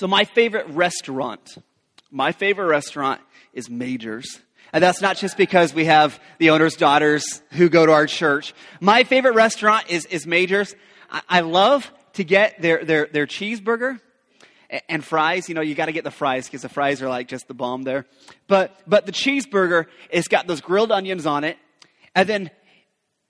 [0.00, 1.58] So, my favorite restaurant,
[2.10, 3.20] my favorite restaurant
[3.52, 4.40] is Majors.
[4.72, 8.54] And that's not just because we have the owner's daughters who go to our church.
[8.80, 10.74] My favorite restaurant is, is Majors.
[11.10, 14.00] I, I love to get their, their, their cheeseburger
[14.88, 15.50] and fries.
[15.50, 17.52] You know, you got to get the fries because the fries are like just the
[17.52, 18.06] bomb there.
[18.48, 21.58] But, but the cheeseburger, it's got those grilled onions on it.
[22.14, 22.50] And then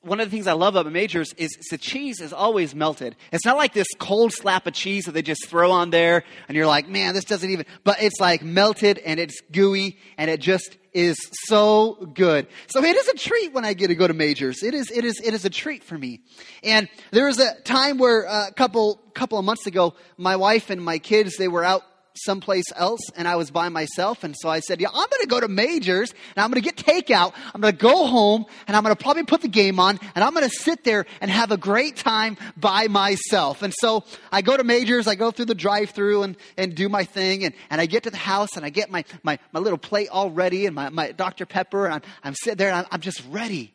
[0.02, 3.16] one of the things I love about Majors is, the cheese is always melted.
[3.32, 6.56] It's not like this cold slap of cheese that they just throw on there and
[6.56, 10.40] you're like, man, this doesn't even, but it's like melted and it's gooey and it
[10.40, 12.46] just is so good.
[12.68, 14.62] So it is a treat when I get to go to Majors.
[14.62, 16.22] It is, it is, it is a treat for me.
[16.64, 20.70] And there was a time where uh, a couple, couple of months ago, my wife
[20.70, 21.82] and my kids, they were out
[22.24, 24.24] someplace else and I was by myself.
[24.24, 26.68] And so I said, yeah, I'm going to go to Majors and I'm going to
[26.68, 27.32] get takeout.
[27.54, 30.24] I'm going to go home and I'm going to probably put the game on and
[30.24, 33.62] I'm going to sit there and have a great time by myself.
[33.62, 36.88] And so I go to Majors, I go through the drive through and, and do
[36.88, 37.44] my thing.
[37.44, 40.08] And, and I get to the house and I get my, my, my little plate
[40.10, 41.46] all ready and my, my Dr.
[41.46, 43.74] Pepper and I'm, I'm sitting there and I'm, I'm just ready.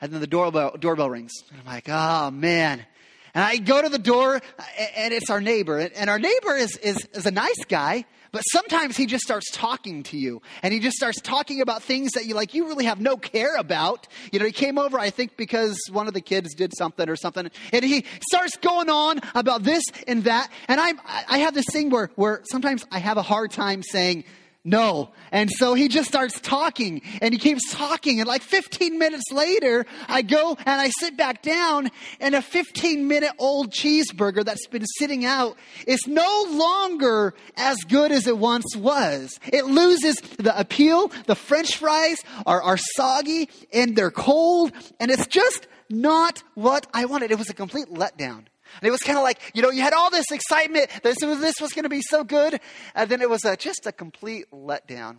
[0.00, 1.32] And then the doorbell, doorbell rings.
[1.50, 2.84] And I'm like, oh man.
[3.34, 4.62] And I go to the door, uh,
[4.96, 5.78] and it's our neighbor.
[5.78, 10.02] And our neighbor is, is, is a nice guy, but sometimes he just starts talking
[10.04, 10.42] to you.
[10.62, 13.56] And he just starts talking about things that you like, you really have no care
[13.56, 14.08] about.
[14.32, 17.16] You know, he came over, I think, because one of the kids did something or
[17.16, 17.50] something.
[17.72, 20.50] And he starts going on about this and that.
[20.68, 24.24] And I'm, I have this thing where, where sometimes I have a hard time saying,
[24.64, 25.10] no.
[25.32, 28.20] And so he just starts talking and he keeps talking.
[28.20, 33.08] And like 15 minutes later, I go and I sit back down and a 15
[33.08, 38.76] minute old cheeseburger that's been sitting out is no longer as good as it once
[38.76, 39.36] was.
[39.52, 41.10] It loses the appeal.
[41.26, 47.06] The french fries are, are soggy and they're cold and it's just not what I
[47.06, 47.32] wanted.
[47.32, 48.44] It was a complete letdown.
[48.80, 50.90] And it was kind of like, you know, you had all this excitement.
[51.02, 52.60] This was, this was going to be so good.
[52.94, 55.18] And then it was a, just a complete letdown.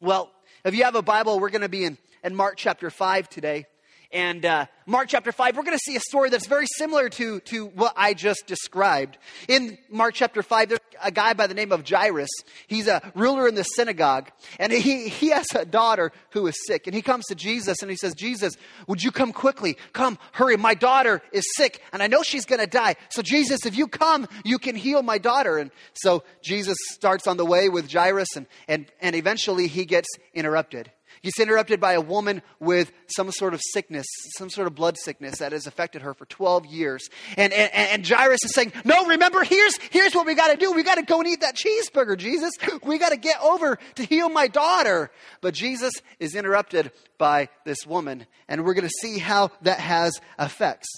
[0.00, 0.30] Well,
[0.64, 3.66] if you have a Bible, we're going to be in, in Mark chapter 5 today.
[4.12, 7.40] And uh, Mark chapter 5, we're going to see a story that's very similar to,
[7.40, 9.16] to what I just described.
[9.48, 12.28] In Mark chapter 5, there's a guy by the name of Jairus.
[12.66, 14.30] He's a ruler in the synagogue.
[14.58, 16.86] And he, he has a daughter who is sick.
[16.86, 18.54] And he comes to Jesus and he says, Jesus,
[18.86, 19.78] would you come quickly?
[19.94, 20.58] Come, hurry.
[20.58, 22.96] My daughter is sick and I know she's going to die.
[23.08, 25.56] So, Jesus, if you come, you can heal my daughter.
[25.56, 30.08] And so Jesus starts on the way with Jairus and, and, and eventually he gets
[30.34, 30.90] interrupted.
[31.22, 34.06] He's interrupted by a woman with some sort of sickness,
[34.36, 37.08] some sort of blood sickness that has affected her for 12 years.
[37.36, 40.72] And, and, and Jairus is saying, No, remember, here's, here's what we got to do.
[40.72, 42.50] We got to go and eat that cheeseburger, Jesus.
[42.82, 45.12] We got to get over to heal my daughter.
[45.40, 50.20] But Jesus is interrupted by this woman, and we're going to see how that has
[50.38, 50.88] effects.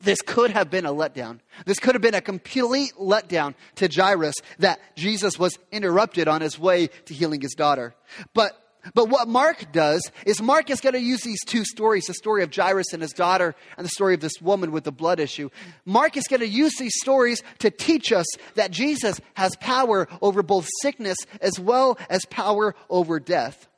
[0.00, 1.40] This could have been a letdown.
[1.66, 6.56] This could have been a complete letdown to Jairus that Jesus was interrupted on his
[6.58, 7.96] way to healing his daughter.
[8.32, 8.56] But
[8.94, 12.42] but what Mark does is Mark is going to use these two stories the story
[12.42, 15.50] of Jairus and his daughter, and the story of this woman with the blood issue.
[15.84, 20.42] Mark is going to use these stories to teach us that Jesus has power over
[20.42, 23.68] both sickness as well as power over death.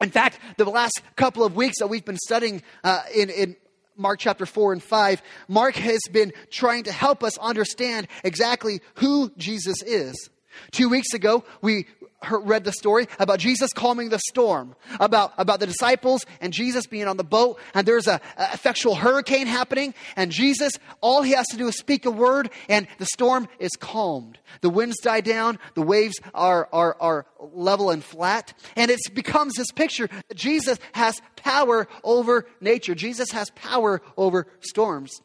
[0.00, 3.56] In fact, the last couple of weeks that we've been studying uh, in, in
[3.96, 9.32] Mark chapter 4 and 5, Mark has been trying to help us understand exactly who
[9.36, 10.28] Jesus is.
[10.72, 11.86] Two weeks ago, we
[12.30, 17.06] read the story about Jesus calming the storm, about, about the disciples and Jesus being
[17.06, 21.56] on the boat, and there's a, effectual hurricane happening, and Jesus, all he has to
[21.56, 24.38] do is speak a word, and the storm is calmed.
[24.60, 29.54] The winds die down, the waves are, are, are level and flat, and it becomes
[29.54, 32.94] this picture that Jesus has power over nature.
[32.94, 35.20] Jesus has power over storms.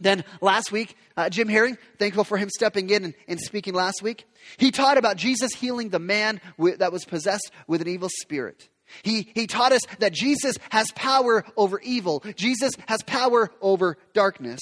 [0.00, 4.02] Then last week, uh, Jim Herring, thankful for him stepping in and, and, speaking last
[4.02, 4.26] week,
[4.56, 6.40] he taught about Jesus healing the man
[6.78, 8.68] that was possessed with an evil spirit.
[9.02, 12.22] He, he taught us that Jesus has power over evil.
[12.36, 14.60] Jesus has power over darkness.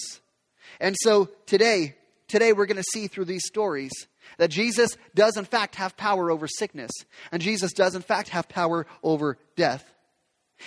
[0.80, 1.94] And so today,
[2.28, 3.92] today we're going to see through these stories
[4.38, 6.90] that Jesus does in fact have power over sickness.
[7.30, 9.92] And Jesus does in fact have power over death.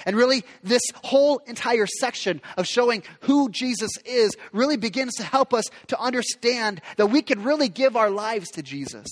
[0.05, 5.53] And really, this whole entire section of showing who Jesus is really begins to help
[5.53, 9.07] us to understand that we can really give our lives to Jesus.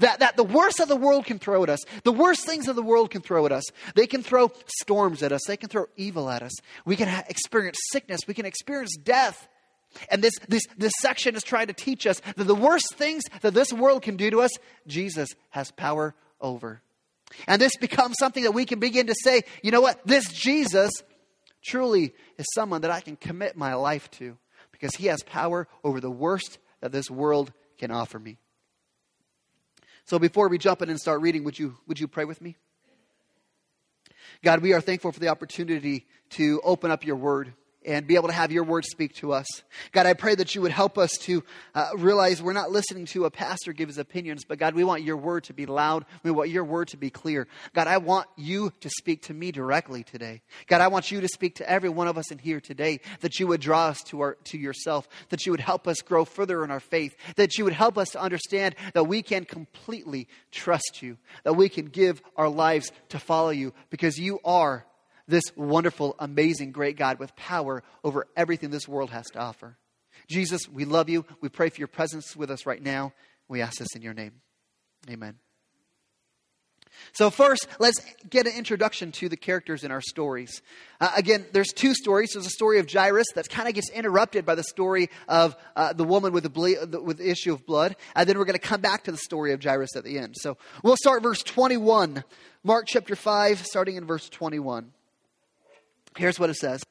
[0.00, 2.74] That, that the worst of the world can throw at us, the worst things of
[2.74, 3.64] the world can throw at us.
[3.94, 6.52] They can throw storms at us, they can throw evil at us.
[6.84, 9.46] We can ha- experience sickness, we can experience death.
[10.10, 13.54] And this, this, this section is trying to teach us that the worst things that
[13.54, 14.50] this world can do to us,
[14.86, 16.82] Jesus has power over.
[17.46, 20.90] And this becomes something that we can begin to say, you know what, this Jesus
[21.64, 24.38] truly is someone that I can commit my life to
[24.72, 28.38] because he has power over the worst that this world can offer me.
[30.04, 32.56] So before we jump in and start reading, would you, would you pray with me?
[34.42, 37.54] God, we are thankful for the opportunity to open up your word
[37.86, 39.46] and be able to have your word speak to us.
[39.92, 41.44] God, I pray that you would help us to
[41.74, 45.02] uh, realize we're not listening to a pastor give his opinions, but God, we want
[45.02, 46.04] your word to be loud.
[46.22, 47.46] We want your word to be clear.
[47.74, 50.42] God, I want you to speak to me directly today.
[50.66, 53.38] God, I want you to speak to every one of us in here today, that
[53.38, 56.64] you would draw us to, our, to yourself, that you would help us grow further
[56.64, 61.02] in our faith, that you would help us to understand that we can completely trust
[61.02, 64.84] you, that we can give our lives to follow you because you are
[65.28, 69.76] this wonderful, amazing, great God with power over everything this world has to offer.
[70.28, 71.24] Jesus, we love you.
[71.40, 73.12] We pray for your presence with us right now.
[73.48, 74.40] We ask this in your name.
[75.10, 75.38] Amen.
[77.12, 80.62] So, first, let's get an introduction to the characters in our stories.
[81.00, 82.30] Uh, again, there's two stories.
[82.32, 85.92] There's a story of Jairus that kind of gets interrupted by the story of uh,
[85.92, 87.96] the woman with the, ble- with the issue of blood.
[88.14, 90.36] And then we're going to come back to the story of Jairus at the end.
[90.38, 92.24] So, we'll start verse 21.
[92.64, 94.92] Mark chapter 5, starting in verse 21.
[96.16, 96.82] Here's what it says.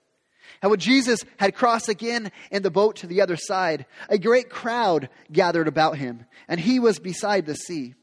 [0.62, 4.50] And when Jesus had crossed again in the boat to the other side, a great
[4.50, 7.96] crowd gathered about him, and he was beside the sea.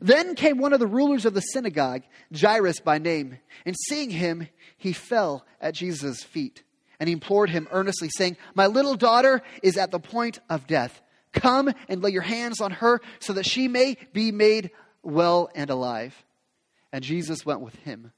[0.00, 2.02] Then came one of the rulers of the synagogue,
[2.34, 6.62] Jairus by name, and seeing him, he fell at Jesus' feet.
[6.98, 11.00] And he implored him earnestly, saying, My little daughter is at the point of death.
[11.32, 14.70] Come and lay your hands on her so that she may be made
[15.02, 16.24] well and alive.
[16.92, 18.12] And Jesus went with him.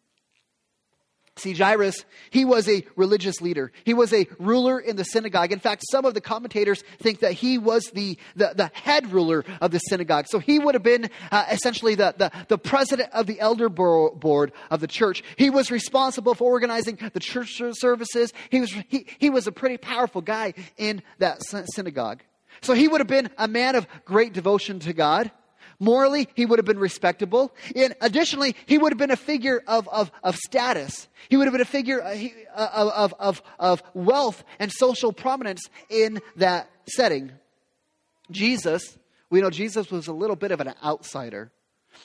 [1.38, 3.72] See, Jairus, he was a religious leader.
[3.84, 5.52] He was a ruler in the synagogue.
[5.52, 9.44] In fact, some of the commentators think that he was the, the, the head ruler
[9.60, 10.26] of the synagogue.
[10.28, 14.52] So he would have been uh, essentially the, the, the president of the elder board
[14.70, 15.22] of the church.
[15.36, 18.32] He was responsible for organizing the church services.
[18.50, 21.42] He was, he, he was a pretty powerful guy in that
[21.74, 22.22] synagogue.
[22.60, 25.30] So he would have been a man of great devotion to God.
[25.80, 27.54] Morally, he would have been respectable.
[27.76, 31.08] And additionally, he would have been a figure of, of, of status.
[31.28, 32.16] He would have been a figure uh,
[32.54, 37.30] uh, of, of, of wealth and social prominence in that setting.
[38.30, 38.98] Jesus,
[39.30, 41.50] we know Jesus was a little bit of an outsider.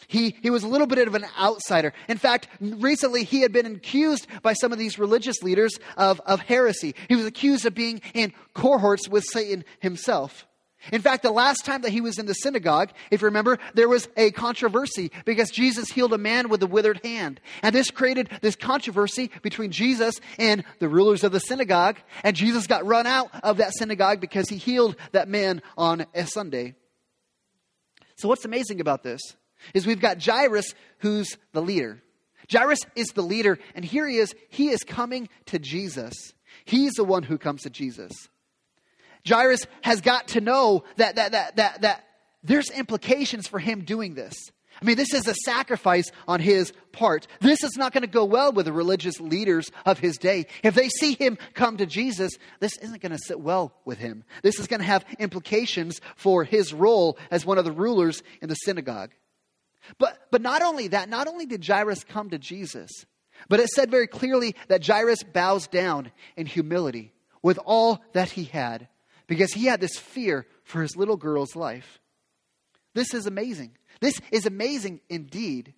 [0.08, 1.94] He, he was a little bit of an outsider.
[2.08, 6.40] In fact, recently he had been accused by some of these religious leaders of, of
[6.42, 6.96] heresy.
[7.08, 10.46] He was accused of being in cohorts with Satan himself.
[10.92, 13.88] In fact, the last time that he was in the synagogue, if you remember, there
[13.88, 17.40] was a controversy because Jesus healed a man with a withered hand.
[17.62, 21.98] And this created this controversy between Jesus and the rulers of the synagogue.
[22.24, 26.28] And Jesus got run out of that synagogue because he healed that man on a
[26.28, 26.76] Sunday.
[28.18, 29.22] So, what's amazing about this
[29.74, 32.02] is we've got Jairus, who's the leader.
[32.52, 34.36] Jairus is the leader, and here he is.
[34.50, 36.14] He is coming to Jesus.
[36.66, 38.12] He's the one who comes to Jesus.
[39.28, 42.08] Jairus has got to know that, that, that, that, that
[42.44, 44.36] there's implications for him doing this.
[44.82, 47.28] I mean, this is a sacrifice on his part.
[47.40, 50.48] This is not going to go well with the religious leaders of his day.
[50.64, 54.24] If they see him come to Jesus, this isn't going to sit well with him.
[54.42, 58.50] This is going to have implications for his role as one of the rulers in
[58.50, 59.12] the synagogue.
[60.00, 62.90] But, but not only that, not only did Jairus come to Jesus,
[63.50, 68.46] but it said very clearly that Jairus bows down in humility with all that he
[68.46, 68.88] had
[69.28, 72.00] because he had this fear for his little girl's life.
[72.94, 73.72] This is amazing.
[74.02, 75.74] This is amazing indeed.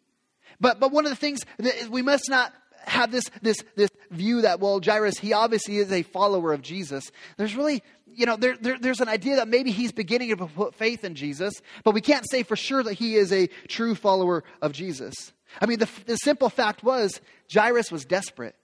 [0.60, 2.54] But, but one of the things that we must not
[2.88, 7.12] have this, this, this view that, well, Jairus, he obviously is a follower of Jesus.
[7.38, 10.75] There's really, you know, there, there, there's an idea that maybe he's beginning to put
[10.75, 14.44] faith in Jesus, but we can't say for sure that he is a true follower
[14.62, 15.14] of Jesus.
[15.62, 17.20] I mean, the, the simple fact was
[17.52, 18.56] Jairus was desperate.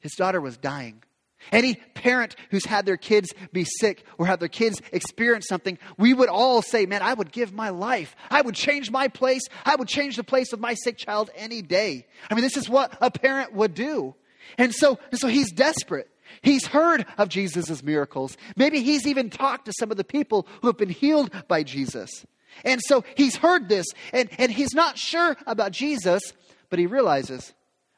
[0.00, 1.02] His daughter was dying.
[1.50, 6.14] Any parent who's had their kids be sick or have their kids experience something, we
[6.14, 8.14] would all say, Man, I would give my life.
[8.30, 9.42] I would change my place.
[9.64, 12.06] I would change the place of my sick child any day.
[12.30, 14.14] I mean, this is what a parent would do.
[14.58, 16.08] And so, and so he's desperate.
[16.40, 18.36] He's heard of Jesus' miracles.
[18.56, 22.24] Maybe he's even talked to some of the people who have been healed by Jesus.
[22.64, 26.22] And so he's heard this and, and he's not sure about Jesus,
[26.70, 27.52] but he realizes,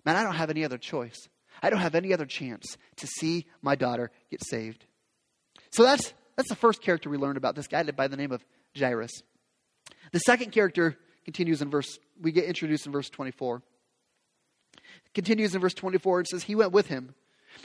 [0.05, 1.29] man, I don't have any other choice.
[1.64, 4.85] I don't have any other chance to see my daughter get saved.
[5.71, 8.44] So that's, that's the first character we learned about this guy by the name of
[8.78, 9.23] Jairus.
[10.12, 13.62] The second character continues in verse, we get introduced in verse 24.
[15.14, 17.14] Continues in verse 24, and says, He went with him,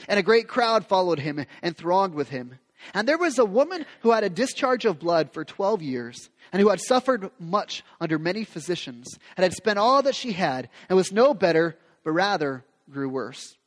[0.08, 2.58] and a great crowd followed him and thronged with him.
[2.94, 6.62] And there was a woman who had a discharge of blood for 12 years, and
[6.62, 10.96] who had suffered much under many physicians, and had spent all that she had, and
[10.96, 13.58] was no better, but rather grew worse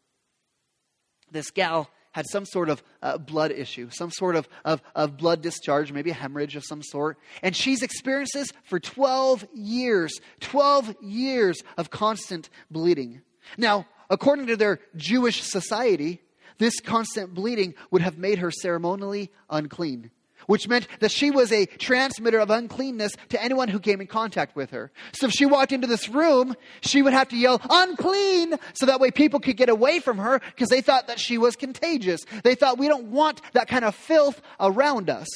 [1.34, 5.42] this gal had some sort of uh, blood issue, some sort of, of, of blood
[5.42, 7.18] discharge, maybe a hemorrhage of some sort.
[7.42, 13.22] And she's experienced this for 12 years 12 years of constant bleeding.
[13.58, 16.22] Now, according to their Jewish society,
[16.60, 20.12] this constant bleeding would have made her ceremonially unclean
[20.48, 24.56] which meant that she was a transmitter of uncleanness to anyone who came in contact
[24.56, 24.92] with her.
[25.14, 29.00] So if she walked into this room, she would have to yell, unclean, so that
[29.00, 32.22] way people could get away from her because they thought that she was contagious.
[32.44, 35.28] They thought we don't want that kind of filth around us.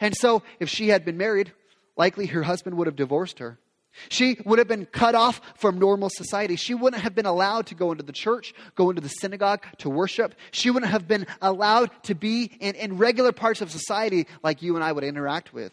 [0.00, 1.52] And so if she had been married,
[1.96, 3.58] likely her husband would have divorced her.
[4.08, 6.56] She would have been cut off from normal society.
[6.56, 9.90] She wouldn't have been allowed to go into the church, go into the synagogue to
[9.90, 10.34] worship.
[10.50, 14.74] She wouldn't have been allowed to be in, in regular parts of society like you
[14.74, 15.72] and I would interact with.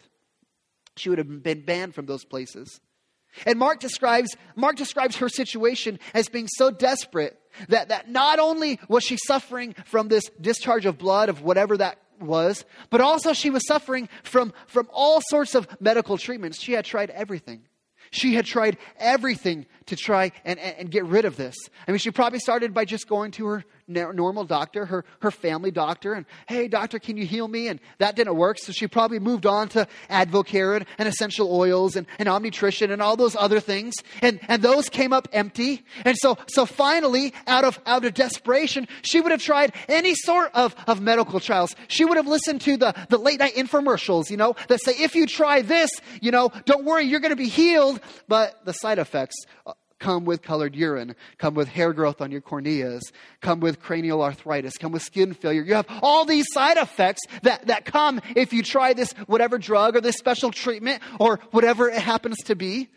[0.96, 2.80] She would have been banned from those places.
[3.46, 7.38] And Mark describes, Mark describes her situation as being so desperate
[7.68, 11.98] that, that not only was she suffering from this discharge of blood, of whatever that
[12.20, 16.60] was, but also she was suffering from, from all sorts of medical treatments.
[16.60, 17.62] She had tried everything.
[18.12, 21.56] She had tried everything to try and, and, and, get rid of this.
[21.88, 25.70] I mean, she probably started by just going to her normal doctor, her, her family
[25.70, 27.68] doctor, and, hey, doctor, can you heal me?
[27.68, 28.58] And that didn't work.
[28.58, 33.02] So she probably moved on to Advocare and, and essential oils and, and Omnitrition and
[33.02, 33.94] all those other things.
[34.20, 35.84] And, and those came up empty.
[36.04, 40.50] And so, so finally, out of, out of desperation, she would have tried any sort
[40.54, 41.74] of, of medical trials.
[41.88, 45.14] She would have listened to the, the late night infomercials, you know, that say, if
[45.14, 48.00] you try this, you know, don't worry, you're going to be healed.
[48.28, 49.34] But the side effects
[49.66, 49.72] uh,
[50.02, 53.00] come with colored urine, come with hair growth on your corneas,
[53.40, 55.62] come with cranial arthritis, come with skin failure.
[55.62, 59.96] You have all these side effects that, that come if you try this whatever drug
[59.96, 62.88] or this special treatment or whatever it happens to be.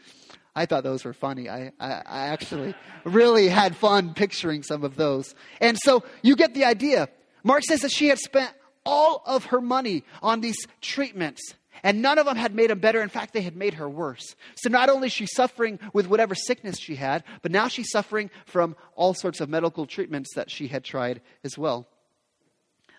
[0.56, 1.48] I thought those were funny.
[1.48, 5.36] I, I, I actually really had fun picturing some of those.
[5.62, 7.10] And so you get the idea.
[7.44, 8.52] Mark says that she had spent
[8.86, 13.02] all of her money on these treatments and none of them had made him better.
[13.02, 14.36] In fact, they had made her worse.
[14.56, 18.30] So not only is she suffering with whatever sickness she had, but now she's suffering
[18.46, 21.88] from all sorts of medical treatments that she had tried as well.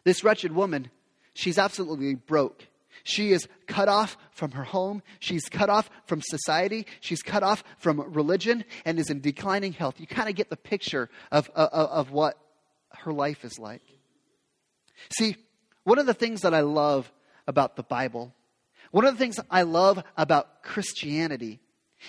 [0.04, 0.90] This wretched woman,
[1.34, 2.66] she's absolutely broke.
[3.02, 5.02] She is cut off from her home.
[5.20, 6.86] She's cut off from society.
[7.00, 10.00] She's cut off from religion and is in declining health.
[10.00, 12.38] You kind of get the picture of, of, of what
[12.98, 13.82] her life is like.
[15.16, 15.36] See,
[15.84, 17.12] one of the things that I love
[17.46, 18.34] about the Bible
[18.96, 21.60] one of the things I love about Christianity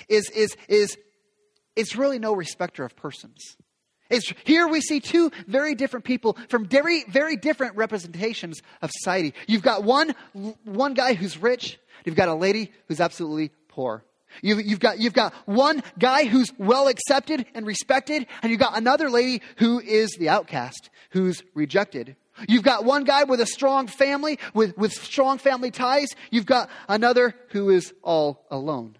[0.08, 0.98] is, is, is
[1.76, 3.58] it's really no respecter of persons.
[4.10, 9.34] It's, here we see two very different people from very, very different representations of society.
[9.48, 10.16] You've got one,
[10.64, 14.06] one guy who's rich, you've got a lady who's absolutely poor.
[14.42, 18.78] You've, you've, got, you've got one guy who's well accepted and respected, and you've got
[18.78, 22.16] another lady who is the outcast, who's rejected.
[22.48, 26.10] You've got one guy with a strong family, with, with strong family ties.
[26.32, 28.98] You've got another who is all alone.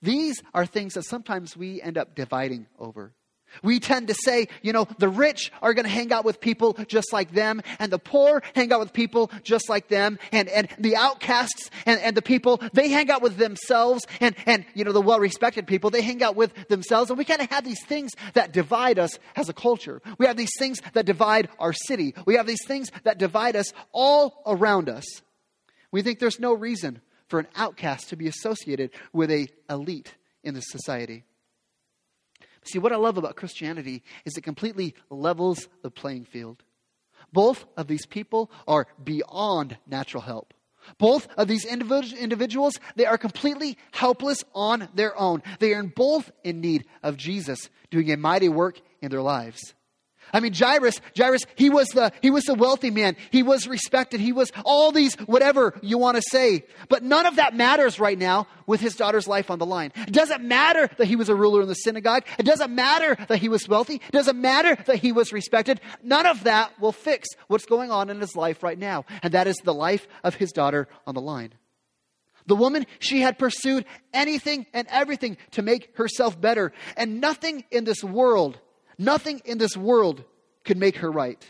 [0.00, 3.14] These are things that sometimes we end up dividing over.
[3.62, 6.76] We tend to say, you know, the rich are going to hang out with people
[6.86, 10.68] just like them, and the poor hang out with people just like them, and, and
[10.78, 14.92] the outcasts and, and the people, they hang out with themselves, and, and, you know,
[14.92, 17.84] the well respected people, they hang out with themselves, and we kind of have these
[17.84, 20.00] things that divide us as a culture.
[20.18, 22.14] We have these things that divide our city.
[22.26, 25.04] We have these things that divide us all around us.
[25.90, 30.54] We think there's no reason for an outcast to be associated with a elite in
[30.54, 31.24] the society.
[32.64, 36.62] See, what I love about Christianity is it completely levels the playing field.
[37.32, 40.54] Both of these people are beyond natural help.
[40.98, 45.42] Both of these individuals, they are completely helpless on their own.
[45.60, 49.74] They are both in need of Jesus doing a mighty work in their lives.
[50.32, 53.16] I mean, Jairus, Jairus, he was the, he was the wealthy man.
[53.30, 54.20] He was respected.
[54.20, 56.64] He was all these, whatever you want to say.
[56.88, 59.92] But none of that matters right now with his daughter's life on the line.
[59.94, 62.24] It doesn't matter that he was a ruler in the synagogue.
[62.38, 63.96] It doesn't matter that he was wealthy.
[63.96, 65.80] It doesn't matter that he was respected.
[66.02, 69.04] None of that will fix what's going on in his life right now.
[69.22, 71.52] And that is the life of his daughter on the line.
[72.46, 76.72] The woman, she had pursued anything and everything to make herself better.
[76.96, 78.58] And nothing in this world
[78.98, 80.24] Nothing in this world
[80.64, 81.42] could make her right.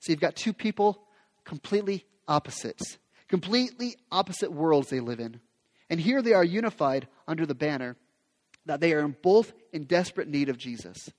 [0.00, 1.02] So you've got two people,
[1.44, 5.40] completely opposites, completely opposite worlds they live in.
[5.88, 7.96] And here they are unified under the banner
[8.66, 11.10] that they are both in desperate need of Jesus.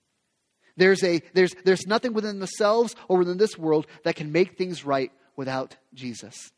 [0.77, 4.85] There's, a, there's, there's nothing within themselves or within this world that can make things
[4.85, 6.51] right without Jesus.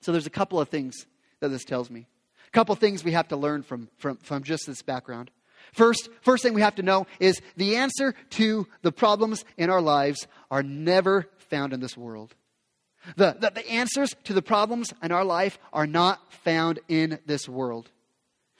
[0.00, 1.06] So there's a couple of things
[1.40, 2.06] that this tells me.
[2.48, 5.30] A couple of things we have to learn from, from, from just this background.
[5.74, 9.82] First, first thing we have to know is the answer to the problems in our
[9.82, 12.34] lives are never found in this world.
[13.16, 17.48] The, the, the, answers to the problems in our life are not found in this
[17.48, 17.90] world.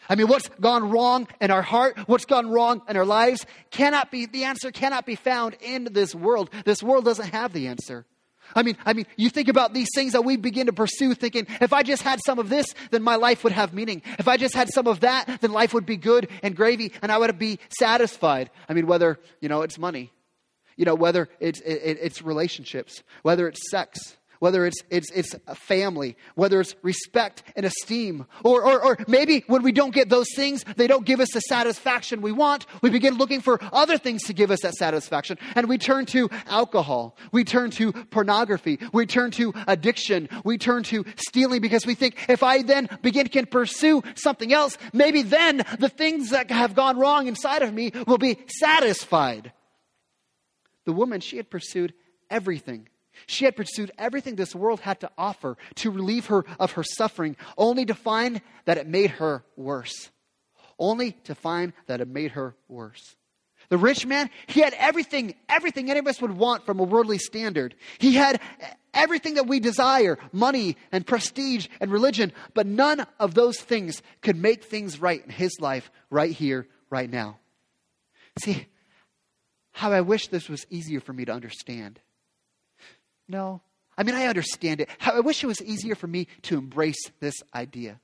[0.08, 4.10] I mean, what's gone wrong in our heart, what's gone wrong in our lives, cannot
[4.10, 6.50] be, the answer cannot be found in this world.
[6.66, 8.04] This world doesn't have the answer.
[8.54, 11.46] I mean, I mean, you think about these things that we begin to pursue thinking,
[11.60, 14.02] if I just had some of this, then my life would have meaning.
[14.18, 17.10] If I just had some of that, then life would be good and gravy and
[17.10, 18.50] I would be satisfied.
[18.68, 20.12] I mean, whether, you know, it's money,
[20.76, 25.54] you know, whether it's, it, it's relationships, whether it's sex, whether it's, it's, it's a
[25.54, 30.26] family, whether it's respect and esteem, or, or, or maybe when we don't get those
[30.36, 34.22] things, they don't give us the satisfaction we want, we begin looking for other things
[34.24, 35.38] to give us that satisfaction.
[35.54, 40.82] And we turn to alcohol, we turn to pornography, we turn to addiction, we turn
[40.82, 45.62] to stealing because we think if I then begin to pursue something else, maybe then
[45.78, 49.54] the things that have gone wrong inside of me will be satisfied.
[50.84, 51.94] The woman, she had pursued
[52.28, 52.90] everything
[53.26, 57.36] she had pursued everything this world had to offer to relieve her of her suffering,
[57.56, 60.10] only to find that it made her worse.
[60.78, 63.16] Only to find that it made her worse.
[63.68, 67.18] The rich man, he had everything, everything any of us would want from a worldly
[67.18, 67.74] standard.
[67.98, 68.40] He had
[68.92, 74.36] everything that we desire money and prestige and religion, but none of those things could
[74.36, 77.38] make things right in his life right here, right now.
[78.38, 78.66] See,
[79.72, 82.00] how I wish this was easier for me to understand.
[83.28, 83.62] No.
[83.96, 84.88] I mean, I understand it.
[85.00, 88.00] I wish it was easier for me to embrace this idea.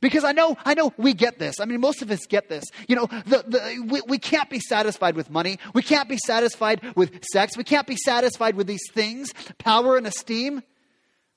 [0.00, 1.60] Because I know, I know we get this.
[1.60, 2.64] I mean, most of us get this.
[2.88, 5.58] You know, the, the, we, we can't be satisfied with money.
[5.72, 7.56] We can't be satisfied with sex.
[7.56, 10.62] We can't be satisfied with these things, power and esteem.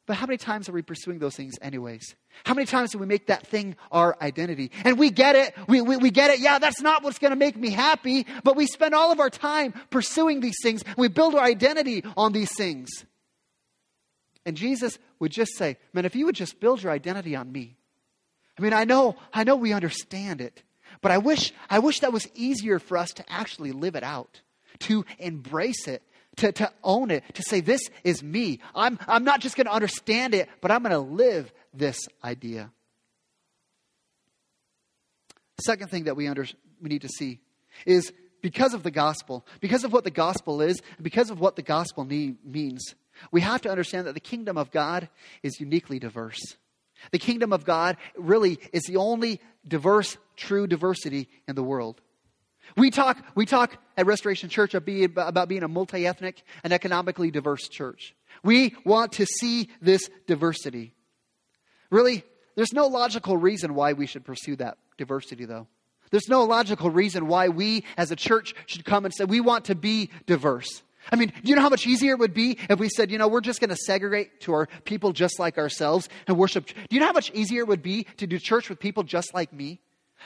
[0.06, 2.16] But how many times are we pursuing those things, anyways?
[2.44, 4.72] How many times do we make that thing our identity?
[4.84, 5.56] And we get it.
[5.68, 6.40] We, we, we get it.
[6.40, 8.26] Yeah, that's not what's going to make me happy.
[8.44, 10.84] But we spend all of our time pursuing these things.
[10.98, 12.90] We build our identity on these things.
[14.46, 17.78] And Jesus would just say, Man, if you would just build your identity on me.
[18.58, 20.64] I mean, I know, I know we understand it,
[21.02, 24.42] but I wish, I wish that was easier for us to actually live it out,
[24.80, 26.04] to embrace it,
[26.38, 28.60] to, to own it, to say, This is me.
[28.76, 32.72] I'm, I'm not just going to understand it, but I'm going to live this idea.
[35.64, 36.46] Second thing that we, under,
[36.82, 37.40] we need to see
[37.86, 38.12] is
[38.42, 42.04] because of the gospel, because of what the gospel is, because of what the gospel
[42.04, 42.96] need, means,
[43.32, 45.10] we have to understand that the kingdom of God
[45.44, 46.42] is uniquely diverse.
[47.12, 52.02] The kingdom of God really is the only diverse, true diversity in the world.
[52.78, 57.68] We talk, we talk at Restoration Church about being a multi ethnic and economically diverse
[57.68, 58.16] church.
[58.44, 60.94] We want to see this diversity.
[61.90, 62.24] Really,
[62.56, 65.68] there's no logical reason why we should pursue that diversity, though.
[66.12, 69.66] There's no logical reason why we as a church should come and say we want
[69.66, 70.84] to be diverse.
[71.12, 73.18] I mean, do you know how much easier it would be if we said, you
[73.18, 76.68] know, we're just going to segregate to our people just like ourselves and worship?
[76.68, 79.34] Do you know how much easier it would be to do church with people just
[79.34, 79.80] like me?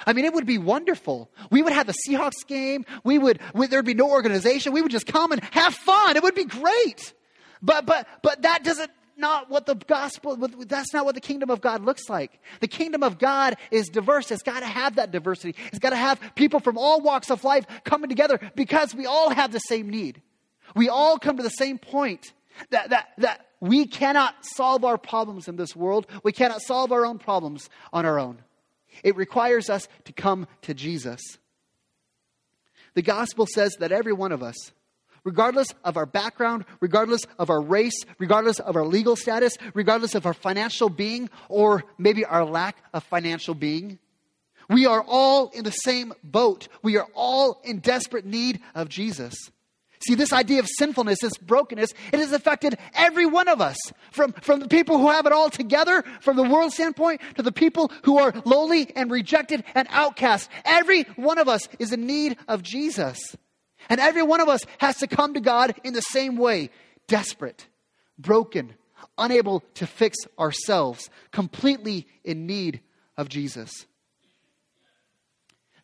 [0.05, 1.29] I mean, it would be wonderful.
[1.51, 2.85] We would have a Seahawks game.
[3.03, 4.73] We would, we, there'd be no organization.
[4.73, 6.17] We would just come and have fun.
[6.17, 7.13] It would be great.
[7.61, 11.61] But, but, but that doesn't, not what the gospel, that's not what the kingdom of
[11.61, 12.39] God looks like.
[12.59, 14.29] The kingdom of God is diverse.
[14.31, 15.55] It's got to have that diversity.
[15.67, 19.29] It's got to have people from all walks of life coming together because we all
[19.29, 20.21] have the same need.
[20.75, 22.33] We all come to the same point
[22.69, 26.07] that, that, that we cannot solve our problems in this world.
[26.23, 28.39] We cannot solve our own problems on our own.
[29.03, 31.21] It requires us to come to Jesus.
[32.93, 34.55] The gospel says that every one of us,
[35.23, 40.25] regardless of our background, regardless of our race, regardless of our legal status, regardless of
[40.25, 43.99] our financial being, or maybe our lack of financial being,
[44.69, 46.67] we are all in the same boat.
[46.81, 49.35] We are all in desperate need of Jesus.
[49.99, 53.77] See, this idea of sinfulness, this brokenness, it has affected every one of us.
[54.11, 57.51] From, from the people who have it all together, from the world standpoint, to the
[57.51, 60.49] people who are lowly and rejected and outcast.
[60.63, 63.17] Every one of us is in need of Jesus.
[63.89, 66.71] And every one of us has to come to God in the same way
[67.07, 67.67] desperate,
[68.17, 68.73] broken,
[69.17, 72.81] unable to fix ourselves, completely in need
[73.17, 73.85] of Jesus.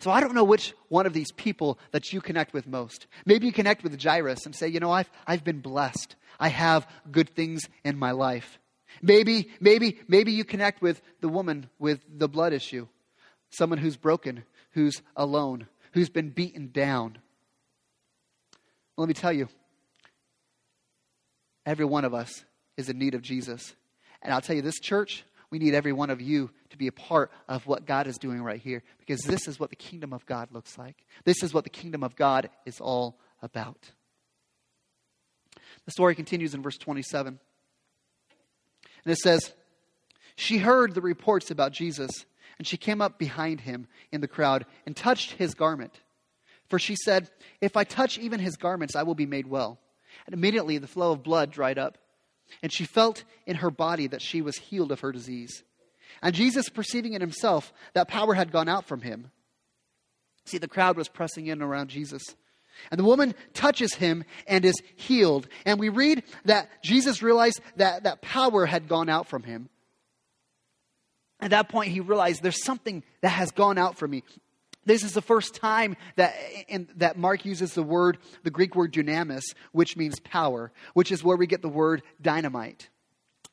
[0.02, 3.06] So I don't know which one of these people that you connect with most.
[3.24, 6.16] Maybe you connect with Jairus and say, you know, I've, I've been blessed.
[6.40, 8.58] I have good things in my life.
[9.04, 12.88] Maybe, maybe, maybe you connect with the woman with the blood issue.
[13.52, 17.20] Someone who's broken, who's alone, who's been beaten down.
[18.98, 19.50] Well, let me tell you,
[21.64, 22.44] every one of us
[22.76, 23.76] is in need of Jesus.
[24.24, 26.92] And I'll tell you, this church, we need every one of you to be a
[26.94, 30.26] part of what God is doing right here because this is what the kingdom of
[30.26, 31.06] God looks like.
[31.26, 33.92] This is what the kingdom of God is all about.
[35.86, 37.40] The story continues in verse 27.
[39.04, 39.54] And it says,
[40.36, 42.12] She heard the reports about Jesus,
[42.58, 46.00] and she came up behind him in the crowd and touched his garment.
[46.70, 49.80] For she said, If I touch even his garments, I will be made well.
[50.26, 51.98] And immediately the flow of blood dried up,
[52.62, 55.64] and she felt in her body that she was healed of her disease.
[56.22, 59.32] And Jesus, perceiving in himself that power had gone out from him,
[60.46, 62.24] see, the crowd was pressing in around Jesus.
[62.90, 65.48] And the woman touches him and is healed.
[65.66, 69.70] And we read that Jesus realized that that power had gone out from him.
[71.40, 74.24] At that point, he realized there's something that has gone out from me.
[74.92, 76.36] This is the first time that,
[76.68, 81.24] in, that Mark uses the word, the Greek word dunamis, which means power, which is
[81.24, 82.90] where we get the word dynamite.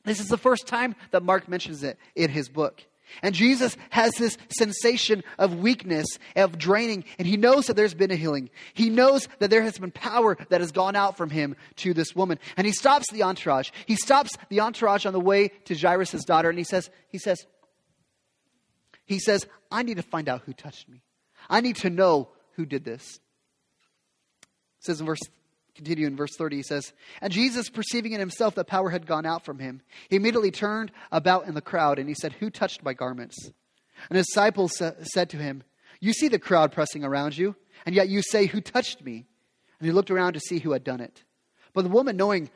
[0.03, 2.83] This is the first time that Mark mentions it in his book.
[3.23, 8.11] And Jesus has this sensation of weakness, of draining, and he knows that there's been
[8.11, 8.49] a healing.
[8.73, 12.13] He knows that there has been power that has gone out from him to this
[12.13, 12.37] woman.
[12.57, 13.69] And he stops the entourage.
[13.85, 17.45] He stops the entourage on the way to Jairus' daughter, and he says, he says,
[19.05, 21.01] he says, I need to find out who touched me.
[21.49, 23.19] I need to know who did this.
[24.41, 25.19] It says in verse
[25.75, 29.25] continue in verse 30 he says and jesus perceiving in himself that power had gone
[29.25, 32.83] out from him he immediately turned about in the crowd and he said who touched
[32.83, 33.37] my garments
[34.09, 35.63] and his disciples sa- said to him
[36.01, 39.25] you see the crowd pressing around you and yet you say who touched me
[39.79, 41.23] and he looked around to see who had done it.
[41.73, 42.49] But the woman knowing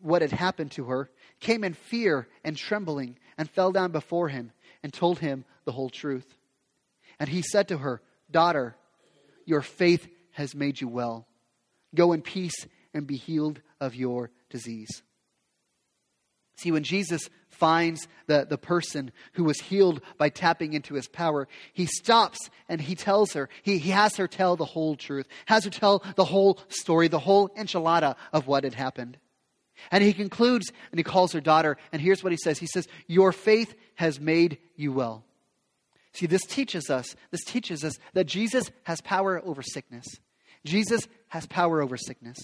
[0.00, 4.52] what had happened to her came in fear and trembling and fell down before him
[4.82, 6.36] and told him the whole truth.
[7.18, 8.02] And he said to her
[8.34, 8.74] Daughter,
[9.46, 11.28] your faith has made you well.
[11.94, 15.04] Go in peace and be healed of your disease.
[16.56, 21.46] See, when Jesus finds the, the person who was healed by tapping into his power,
[21.74, 25.62] he stops and he tells her, he, he has her tell the whole truth, has
[25.62, 29.16] her tell the whole story, the whole enchilada of what had happened.
[29.92, 32.88] And he concludes and he calls her daughter, and here's what he says He says,
[33.06, 35.24] Your faith has made you well.
[36.14, 40.06] See, this teaches us, this teaches us that Jesus has power over sickness.
[40.64, 42.38] Jesus has power over sickness.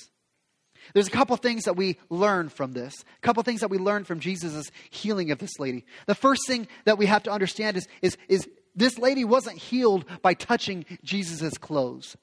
[0.93, 2.95] There's a couple things that we learn from this.
[3.19, 5.85] A couple things that we learn from Jesus' healing of this lady.
[6.07, 10.05] The first thing that we have to understand is, is, is this lady wasn't healed
[10.23, 12.17] by touching Jesus' clothes.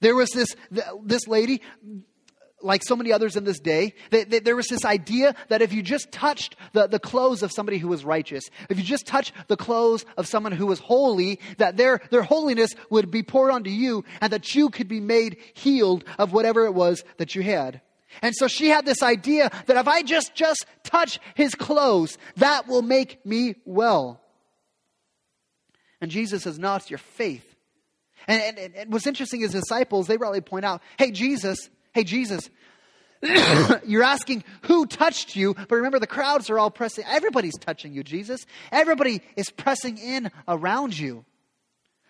[0.00, 0.56] There was this,
[1.04, 1.60] this lady,
[2.62, 5.72] like so many others in this day, they, they, there was this idea that if
[5.72, 9.32] you just touched the, the clothes of somebody who was righteous, if you just touched
[9.48, 13.70] the clothes of someone who was holy, that their, their holiness would be poured onto
[13.70, 17.80] you and that you could be made healed of whatever it was that you had.
[18.22, 22.66] And so she had this idea that if I just, just touch his clothes, that
[22.66, 24.20] will make me well.
[26.00, 27.46] And Jesus says, no, it's your faith.
[28.26, 32.48] And, and, and what's interesting is disciples, they really point out, hey, Jesus, Hey, Jesus,
[33.84, 37.04] you're asking who touched you, but remember the crowds are all pressing.
[37.06, 38.46] Everybody's touching you, Jesus.
[38.72, 41.24] Everybody is pressing in around you.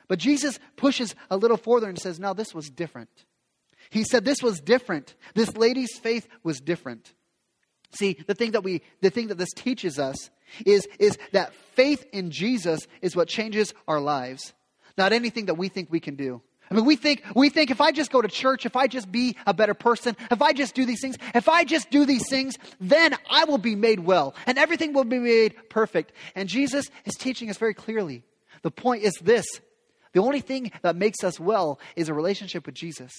[0.09, 3.11] But Jesus pushes a little further and says, No, this was different.
[3.91, 5.15] He said this was different.
[5.35, 7.13] This lady's faith was different.
[7.93, 10.31] See, the thing that we the thing that this teaches us
[10.65, 14.53] is, is that faith in Jesus is what changes our lives,
[14.97, 16.43] not anything that we think we can do.
[16.71, 19.11] I mean, we think, we think if I just go to church, if I just
[19.11, 22.29] be a better person, if I just do these things, if I just do these
[22.29, 26.13] things, then I will be made well and everything will be made perfect.
[26.37, 28.23] And Jesus is teaching us very clearly.
[28.63, 29.47] The point is this
[30.13, 33.13] the only thing that makes us well is a relationship with Jesus.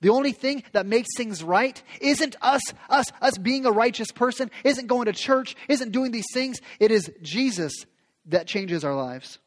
[0.00, 4.50] The only thing that makes things right isn't us, us, us being a righteous person,
[4.62, 6.60] isn't going to church, isn't doing these things.
[6.78, 7.72] It is Jesus
[8.26, 9.38] that changes our lives.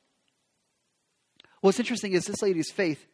[1.62, 3.06] What's interesting is this lady's faith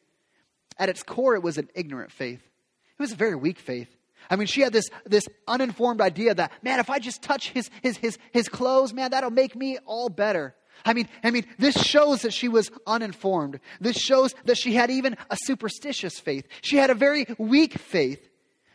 [0.78, 2.42] at its core, it was an ignorant faith.
[2.42, 3.90] It was a very weak faith.
[4.30, 7.70] I mean, she had this, this uninformed idea that, man, if I just touch his,
[7.82, 10.56] his, his, his clothes, man, that'll make me all better.
[10.86, 13.60] I mean, I mean, this shows that she was uninformed.
[13.80, 16.48] This shows that she had even a superstitious faith.
[16.62, 18.28] She had a very weak faith.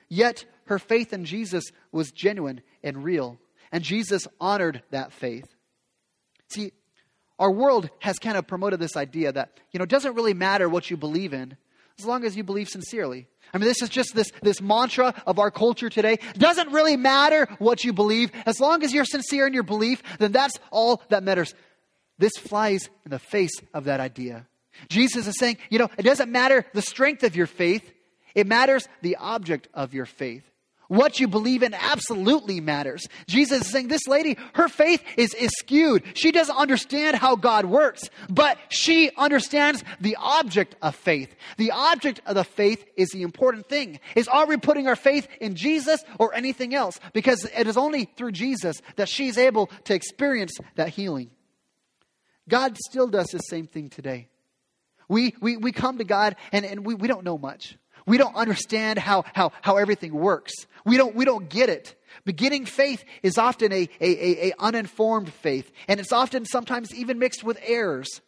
[0.09, 3.39] Yet her faith in Jesus was genuine and real.
[3.71, 5.47] And Jesus honored that faith.
[6.49, 6.73] See,
[7.39, 10.69] our world has kind of promoted this idea that, you know, it doesn't really matter
[10.69, 11.57] what you believe in
[12.03, 13.29] as long as you believe sincerely.
[13.55, 16.19] I mean, this is just this, this mantra of our culture today.
[16.35, 18.33] Doesn't really matter what you believe.
[18.47, 21.55] As long as you're sincere in your belief, then that's all that matters.
[22.19, 24.47] This flies in the face of that idea.
[24.89, 27.93] Jesus is saying, you know, it doesn't matter the strength of your faith,
[28.35, 30.45] it matters the object of your faith.
[30.93, 33.09] What you believe in absolutely matters.
[33.27, 36.05] Jesus is saying this lady, her faith is, skewed.
[36.13, 41.35] She doesn't understand how God works, but she understands the object of faith.
[41.57, 44.01] The object of the faith is the important thing.
[44.15, 47.01] Is are we putting our faith in Jesus or anything else?
[47.15, 51.31] Because it is only through Jesus that she's able to experience that healing.
[52.51, 54.29] God still does the same thing today.
[55.09, 57.79] We, we, we come to God and, and we, we don't know much.
[58.07, 60.53] We don't understand how, how, how everything works.
[60.85, 61.95] We don't, we don't get it.
[62.25, 67.43] Beginning faith is often a, a, a, uninformed faith, and it's often sometimes even mixed
[67.43, 68.21] with errors.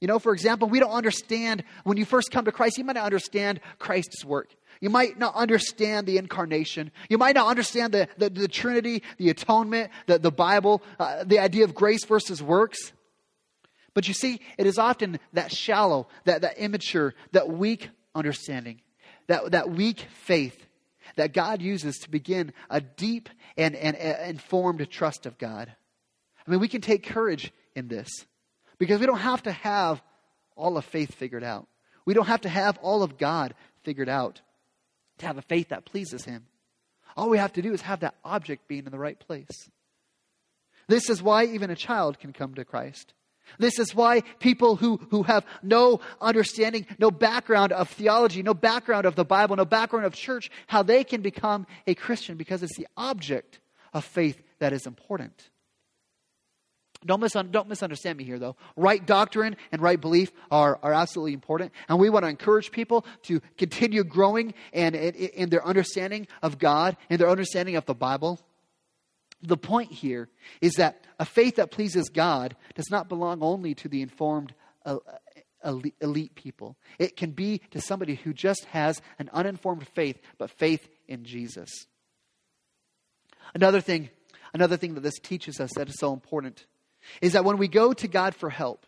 [0.00, 2.94] You know, for example, we don't understand, when you first come to Christ, you might
[2.94, 4.54] not understand Christ's work.
[4.80, 6.92] You might not understand the incarnation.
[7.08, 11.40] You might not understand the, the, the Trinity, the atonement, the, the Bible, uh, the
[11.40, 12.92] idea of grace versus works.
[13.92, 18.80] But you see, it is often that shallow, that, that immature, that weak understanding
[19.28, 20.66] that, that weak faith
[21.16, 25.72] that God uses to begin a deep and, and, and informed trust of God.
[26.46, 28.08] I mean, we can take courage in this
[28.78, 30.02] because we don't have to have
[30.56, 31.68] all of faith figured out.
[32.04, 34.40] We don't have to have all of God figured out
[35.18, 36.46] to have a faith that pleases Him.
[37.16, 39.68] All we have to do is have that object being in the right place.
[40.86, 43.12] This is why even a child can come to Christ.
[43.58, 49.06] This is why people who, who have no understanding, no background of theology, no background
[49.06, 52.76] of the Bible, no background of church, how they can become a Christian because it's
[52.76, 53.60] the object
[53.92, 55.50] of faith that is important.
[57.06, 58.56] Don't, misun- don't misunderstand me here, though.
[58.76, 61.72] Right doctrine and right belief are, are absolutely important.
[61.88, 66.96] And we want to encourage people to continue growing and, in their understanding of God
[67.08, 68.40] and their understanding of the Bible.
[69.42, 70.28] The point here
[70.60, 74.52] is that a faith that pleases God does not belong only to the informed
[74.84, 74.98] uh,
[76.00, 76.76] elite people.
[76.98, 81.70] It can be to somebody who just has an uninformed faith, but faith in Jesus.
[83.54, 84.10] Another thing,
[84.52, 86.66] another thing that this teaches us that is so important
[87.20, 88.86] is that when we go to God for help,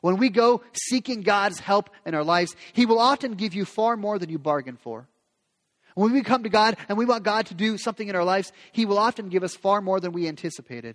[0.00, 3.96] when we go seeking God's help in our lives, He will often give you far
[3.96, 5.08] more than you bargain for.
[5.98, 8.52] When we come to God and we want God to do something in our lives,
[8.70, 10.94] He will often give us far more than we anticipated.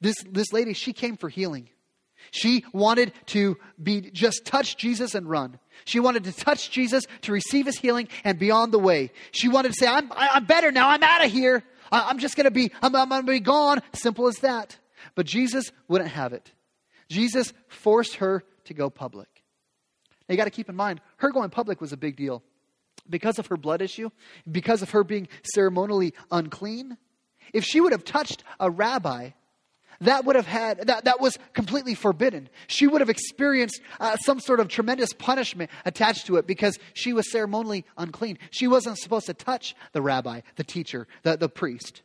[0.00, 1.68] This, this lady, she came for healing.
[2.30, 5.58] She wanted to be just touch Jesus and run.
[5.86, 9.10] She wanted to touch Jesus to receive his healing and be on the way.
[9.32, 10.88] She wanted to say, I'm, I'm better now.
[10.88, 11.64] I'm out of here.
[11.90, 13.80] I'm just going to be, I'm, I'm going to be gone.
[13.92, 14.78] Simple as that.
[15.16, 16.52] But Jesus wouldn't have it.
[17.08, 19.42] Jesus forced her to go public.
[20.28, 22.44] Now you got to keep in mind, her going public was a big deal
[23.08, 24.10] because of her blood issue,
[24.50, 26.96] because of her being ceremonially unclean,
[27.52, 29.30] if she would have touched a rabbi,
[30.00, 32.48] that would have had that, that was completely forbidden.
[32.66, 37.12] She would have experienced uh, some sort of tremendous punishment attached to it because she
[37.12, 38.38] was ceremonially unclean.
[38.50, 42.02] She wasn't supposed to touch the rabbi the teacher the, the priest.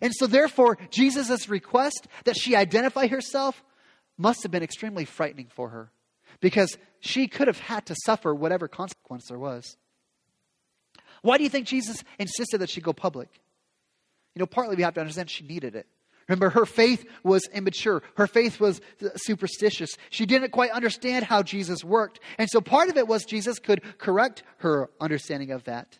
[0.00, 3.62] And so therefore jesus' request that she identify herself
[4.18, 5.90] must have been extremely frightening for her
[6.40, 9.76] because she could have had to suffer whatever consequence there was
[11.22, 13.28] why do you think Jesus insisted that she go public?
[14.34, 15.86] You know, partly we have to understand she needed it.
[16.28, 18.02] Remember, her faith was immature.
[18.16, 18.80] Her faith was
[19.16, 19.90] superstitious.
[20.10, 22.20] She didn't quite understand how Jesus worked.
[22.38, 25.98] And so part of it was Jesus could correct her understanding of that.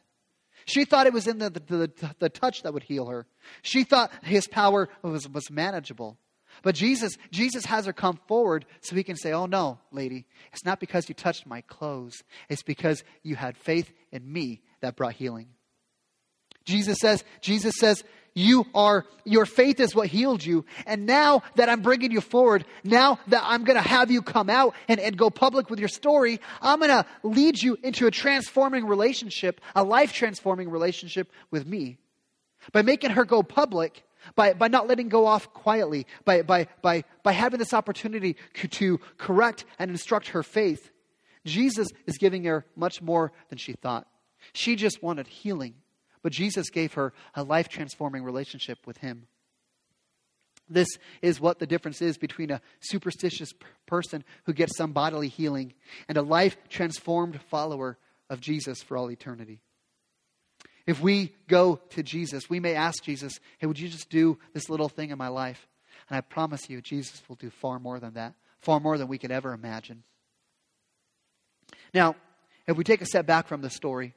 [0.66, 3.26] She thought it was in the, the, the, the touch that would heal her.
[3.62, 6.16] She thought his power was, was manageable.
[6.62, 10.64] But Jesus, Jesus has her come forward so he can say, Oh no, lady, it's
[10.64, 12.22] not because you touched my clothes.
[12.48, 15.48] It's because you had faith in me that brought healing.
[16.64, 20.64] Jesus says, Jesus says, you are, your faith is what healed you.
[20.86, 24.48] And now that I'm bringing you forward, now that I'm going to have you come
[24.48, 28.10] out and, and go public with your story, I'm going to lead you into a
[28.10, 31.98] transforming relationship, a life transforming relationship with me.
[32.72, 34.04] By making her go public,
[34.36, 39.00] by, by not letting go off quietly, by, by, by, by having this opportunity to
[39.18, 40.90] correct and instruct her faith,
[41.44, 44.06] Jesus is giving her much more than she thought.
[44.52, 45.74] She just wanted healing,
[46.22, 49.26] but Jesus gave her a life transforming relationship with Him.
[50.68, 50.88] This
[51.20, 53.52] is what the difference is between a superstitious
[53.86, 55.74] person who gets some bodily healing
[56.08, 59.60] and a life transformed follower of Jesus for all eternity.
[60.86, 64.70] If we go to Jesus, we may ask Jesus, Hey, would you just do this
[64.70, 65.66] little thing in my life?
[66.08, 69.18] And I promise you, Jesus will do far more than that, far more than we
[69.18, 70.04] could ever imagine.
[71.92, 72.16] Now,
[72.66, 74.14] if we take a step back from the story,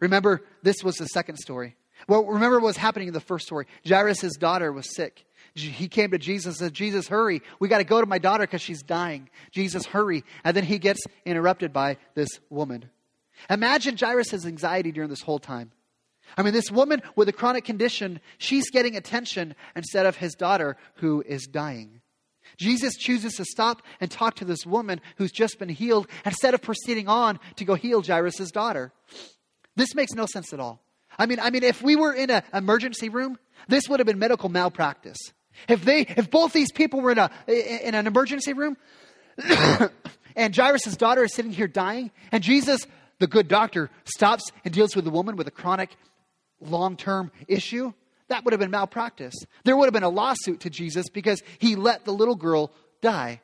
[0.00, 1.76] Remember, this was the second story.
[2.08, 3.66] Well, remember what was happening in the first story.
[3.86, 5.24] Jairus' daughter was sick.
[5.54, 7.40] He came to Jesus and said, Jesus, hurry.
[7.60, 9.30] We got to go to my daughter because she's dying.
[9.52, 10.24] Jesus, hurry.
[10.42, 12.90] And then he gets interrupted by this woman.
[13.48, 15.70] Imagine Jairus' anxiety during this whole time.
[16.36, 20.76] I mean, this woman with a chronic condition, she's getting attention instead of his daughter
[20.96, 22.00] who is dying.
[22.56, 26.62] Jesus chooses to stop and talk to this woman who's just been healed instead of
[26.62, 28.92] proceeding on to go heal Jairus' daughter.
[29.76, 30.80] This makes no sense at all.
[31.18, 34.18] I mean, I mean, if we were in an emergency room, this would have been
[34.18, 35.18] medical malpractice.
[35.68, 38.76] If they, if both these people were in a in an emergency room,
[40.36, 42.86] and Jairus' daughter is sitting here dying, and Jesus,
[43.20, 45.96] the good doctor, stops and deals with the woman with a chronic,
[46.60, 47.92] long-term issue,
[48.28, 49.34] that would have been malpractice.
[49.64, 53.40] There would have been a lawsuit to Jesus because he let the little girl die.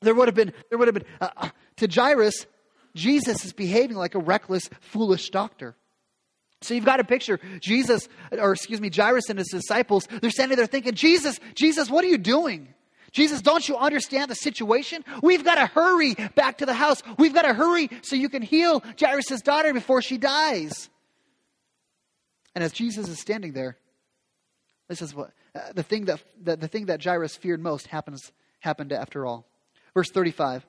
[0.00, 2.46] There would have been, there would have been, uh, uh, to Jairus,
[2.96, 5.76] Jesus is behaving like a reckless, foolish doctor.
[6.62, 7.38] So you've got a picture.
[7.60, 12.04] Jesus, or excuse me, Jairus and his disciples, they're standing there thinking, Jesus, Jesus, what
[12.04, 12.74] are you doing?
[13.12, 15.04] Jesus, don't you understand the situation?
[15.22, 17.02] We've got to hurry back to the house.
[17.18, 20.90] We've got to hurry so you can heal Jairus' daughter before she dies.
[22.54, 23.76] And as Jesus is standing there,
[24.88, 28.32] this is what uh, the thing that the, the thing that Jairus feared most happens
[28.60, 29.46] happened after all.
[29.94, 30.66] Verse 35.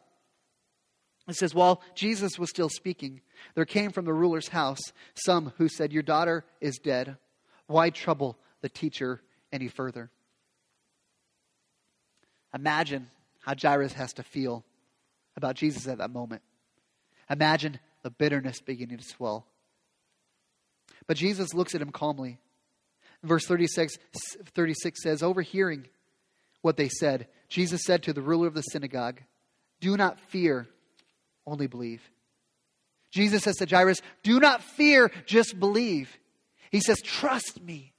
[1.28, 3.22] It says, While Jesus was still speaking,
[3.56, 4.80] there came from the ruler's house
[5.14, 7.18] some who said, Your daughter is dead.
[7.68, 10.10] Why trouble the teacher any further?
[12.54, 13.10] Imagine
[13.42, 14.64] how Jairus has to feel
[15.36, 16.42] about Jesus at that moment.
[17.30, 19.46] Imagine the bitterness beginning to swell.
[21.08, 22.40] But Jesus looks at him calmly
[23.24, 23.98] Verse 36,
[24.54, 25.88] 36 says, Overhearing
[26.62, 29.22] what they said, Jesus said to the ruler of the synagogue,
[29.82, 30.68] Do not fear,
[31.48, 32.02] only believe.
[33.12, 36.16] Jesus says to Jairus, Do not fear, just believe.
[36.70, 37.94] He says, Trust me.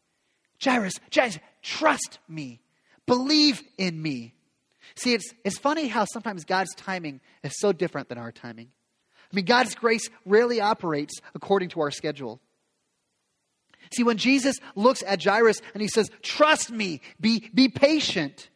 [0.63, 2.61] Jairus, Jairus, trust me.
[3.07, 4.35] Believe in me.
[4.97, 8.69] See, it's, it's funny how sometimes God's timing is so different than our timing.
[9.31, 12.41] I mean, God's grace rarely operates according to our schedule.
[13.95, 18.51] See, when Jesus looks at Jairus and he says, Trust me, be, be patient.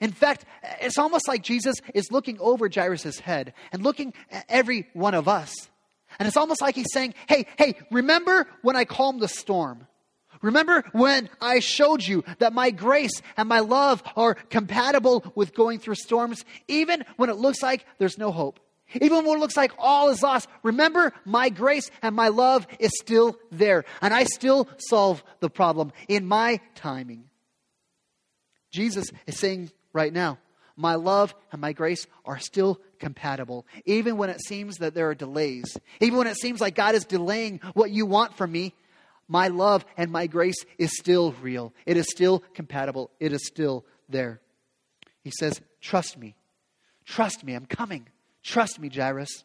[0.00, 0.44] In fact,
[0.80, 5.28] it's almost like Jesus is looking over Jairus' head and looking at every one of
[5.28, 5.54] us.
[6.18, 9.86] And it's almost like he's saying, Hey, hey, remember when I calmed the storm?
[10.42, 15.78] Remember when I showed you that my grace and my love are compatible with going
[15.78, 18.60] through storms, even when it looks like there's no hope?
[19.00, 22.92] Even when it looks like all is lost, remember my grace and my love is
[23.00, 23.84] still there.
[24.02, 27.24] And I still solve the problem in my timing.
[28.70, 30.38] Jesus is saying right now,
[30.76, 33.66] my love and my grace are still compatible.
[33.86, 37.04] Even when it seems that there are delays, even when it seems like God is
[37.04, 38.74] delaying what you want from me,
[39.28, 41.72] my love and my grace is still real.
[41.86, 43.10] It is still compatible.
[43.20, 44.40] It is still there.
[45.22, 46.34] He says, Trust me.
[47.06, 47.54] Trust me.
[47.54, 48.08] I'm coming.
[48.42, 49.44] Trust me, Jairus.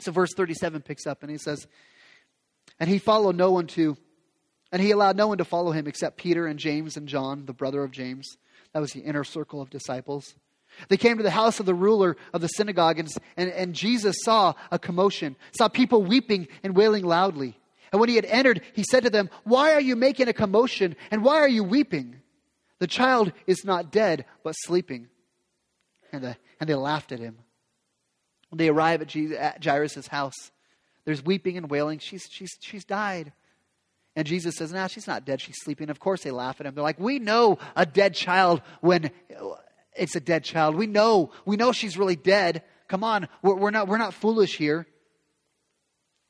[0.00, 1.66] So verse 37 picks up and he says,
[2.80, 3.96] And he followed no one to,
[4.72, 7.52] and he allowed no one to follow him except Peter and James and John, the
[7.52, 8.36] brother of James.
[8.74, 10.34] That was the inner circle of disciples.
[10.88, 14.16] They came to the house of the ruler of the synagogue, and, and, and Jesus
[14.22, 17.56] saw a commotion, saw people weeping and wailing loudly.
[17.92, 20.96] And when he had entered, he said to them, Why are you making a commotion,
[21.12, 22.20] and why are you weeping?
[22.80, 25.08] The child is not dead, but sleeping.
[26.12, 27.38] And, the, and they laughed at him.
[28.50, 30.50] When they arrive at, Jesus, at Jairus' house,
[31.04, 32.00] there's weeping and wailing.
[32.00, 33.32] She's, she's, she's died.
[34.16, 35.40] And Jesus says, No, she's not dead.
[35.40, 35.90] She's sleeping.
[35.90, 36.74] Of course, they laugh at him.
[36.74, 39.10] They're like, We know a dead child when
[39.96, 40.76] it's a dead child.
[40.76, 41.32] We know.
[41.44, 42.62] We know she's really dead.
[42.88, 43.28] Come on.
[43.42, 44.86] We're, we're, not, we're not foolish here.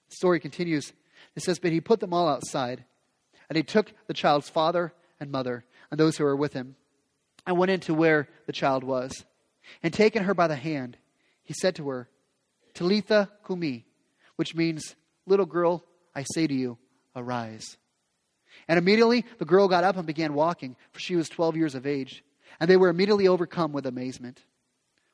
[0.09, 0.93] The story continues.
[1.37, 2.85] It says, But he put them all outside.
[3.49, 6.77] And he took the child's father and mother and those who were with him
[7.47, 9.25] and went into where the child was.
[9.83, 10.97] And taking her by the hand,
[11.43, 12.09] he said to her,
[12.73, 13.85] Talitha Kumi,
[14.37, 16.79] which means, Little girl, I say to you,
[17.15, 17.77] arise.
[18.69, 21.87] And immediately the girl got up and began walking, for she was 12 years of
[21.87, 22.25] age.
[22.61, 24.41] And they were immediately overcome with amazement.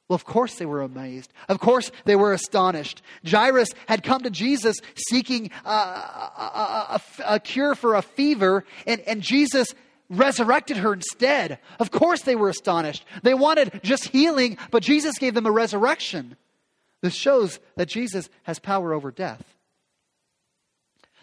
[0.08, 1.32] Well, of course they were amazed.
[1.48, 3.00] Of course they were astonished.
[3.24, 4.76] Jairus had come to Jesus
[5.08, 9.72] seeking uh, a, a, a, a cure for a fever, and, and Jesus
[10.08, 11.60] resurrected her instead.
[11.78, 13.04] Of course they were astonished.
[13.22, 16.36] They wanted just healing, but Jesus gave them a resurrection.
[17.02, 19.44] This shows that Jesus has power over death.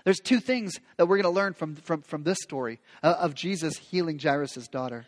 [0.07, 3.35] There's two things that we're going to learn from, from, from this story uh, of
[3.35, 5.05] Jesus healing Jairus' daughter.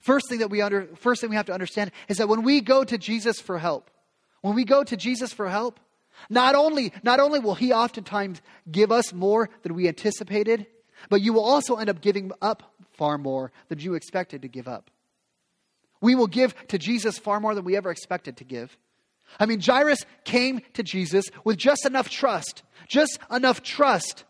[0.00, 2.62] First thing that we under, first thing we have to understand is that when we
[2.62, 3.90] go to Jesus for help,
[4.40, 5.78] when we go to Jesus for help,
[6.30, 8.40] not only, not only will he oftentimes
[8.72, 10.68] give us more than we anticipated,
[11.10, 12.62] but you will also end up giving up
[12.94, 14.90] far more than you expected to give up.
[16.00, 18.74] We will give to Jesus far more than we ever expected to give.
[19.38, 24.24] I mean, Jairus came to Jesus with just enough trust, just enough trust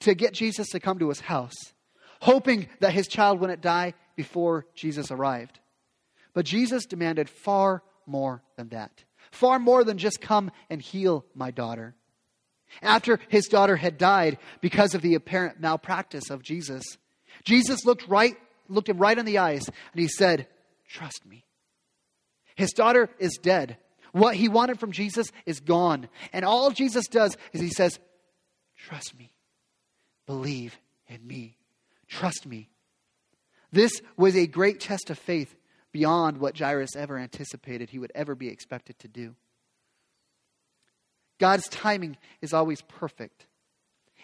[0.00, 1.54] to get Jesus to come to his house,
[2.20, 5.60] hoping that his child wouldn't die before Jesus arrived.
[6.32, 9.04] But Jesus demanded far more than that.
[9.30, 11.94] Far more than just come and heal my daughter.
[12.82, 16.82] After his daughter had died because of the apparent malpractice of Jesus,
[17.44, 18.36] Jesus looked right
[18.68, 20.48] looked him right in the eyes and he said,
[20.88, 21.44] "Trust me."
[22.56, 23.78] His daughter is dead.
[24.14, 26.08] What he wanted from Jesus is gone.
[26.32, 27.98] And all Jesus does is he says,
[28.76, 29.32] "Trust me.
[30.24, 31.56] Believe in me.
[32.06, 32.70] Trust me."
[33.72, 35.56] This was a great test of faith
[35.90, 39.34] beyond what Jairus ever anticipated he would ever be expected to do.
[41.38, 43.46] God's timing is always perfect.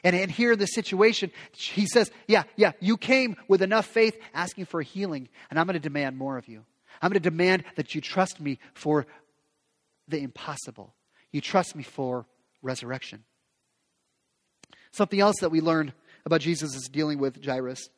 [0.05, 4.17] And, and here in this situation, he says, Yeah, yeah, you came with enough faith
[4.33, 6.65] asking for healing, and I'm going to demand more of you.
[7.03, 9.07] I'm going to demand that you trust me for
[10.11, 10.95] the impossible.
[11.33, 12.27] You trust me for
[12.63, 13.25] resurrection.
[14.93, 15.93] Something else that we learn
[16.25, 17.89] about Jesus is dealing with Jairus.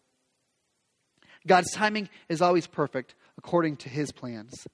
[1.46, 4.66] God's timing is always perfect according to his plans.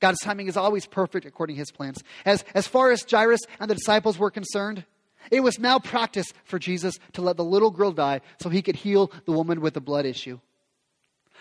[0.00, 2.02] God's timing is always perfect according to his plans.
[2.24, 4.84] As, as far as Jairus and the disciples were concerned,
[5.30, 9.10] it was malpractice for Jesus to let the little girl die so he could heal
[9.24, 10.38] the woman with the blood issue.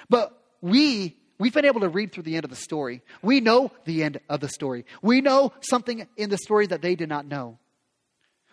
[0.10, 3.02] But we, we've been able to read through the end of the story.
[3.22, 4.86] We know the end of the story.
[5.02, 7.58] We know something in the story that they did not know.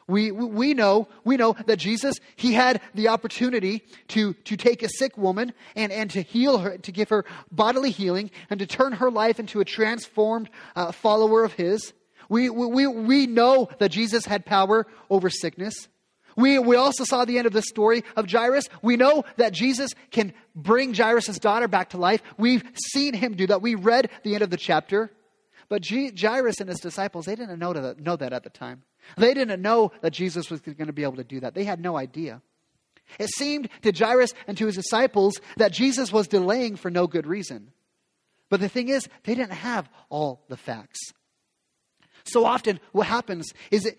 [0.08, 4.88] We, we know we know that Jesus he had the opportunity to, to take a
[4.88, 8.92] sick woman and, and to heal her to give her bodily healing and to turn
[8.92, 11.92] her life into a transformed uh, follower of his.
[12.28, 15.88] We, we, we know that Jesus had power over sickness.
[16.36, 18.68] We, we also saw the end of the story of Jairus.
[18.82, 22.22] We know that Jesus can bring Jairus' daughter back to life.
[22.38, 23.62] We've seen him do that.
[23.62, 25.10] We read the end of the chapter.
[25.68, 28.82] But Jairus and his disciples, they didn't know that, know that at the time.
[29.16, 31.54] They didn't know that Jesus was going to be able to do that.
[31.54, 32.42] They had no idea.
[33.18, 37.26] It seemed to Jairus and to his disciples that Jesus was delaying for no good
[37.26, 37.72] reason.
[38.48, 41.00] But the thing is, they didn't have all the facts.
[42.24, 43.98] So often, what happens is it,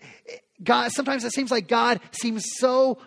[0.62, 2.98] God, sometimes it seems like God seems so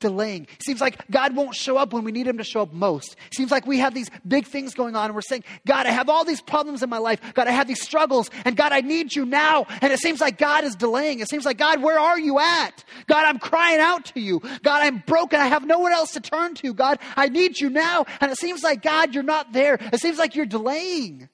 [0.00, 0.46] delaying.
[0.58, 3.16] Seems like God won't show up when we need Him to show up most.
[3.32, 6.08] Seems like we have these big things going on and we're saying, God, I have
[6.08, 7.20] all these problems in my life.
[7.34, 8.30] God, I have these struggles.
[8.44, 9.66] And God, I need you now.
[9.80, 11.20] And it seems like God is delaying.
[11.20, 12.84] It seems like, God, where are you at?
[13.06, 14.40] God, I'm crying out to you.
[14.62, 15.40] God, I'm broken.
[15.40, 16.74] I have no one else to turn to.
[16.74, 18.06] God, I need you now.
[18.20, 19.78] And it seems like, God, you're not there.
[19.92, 21.28] It seems like you're delaying.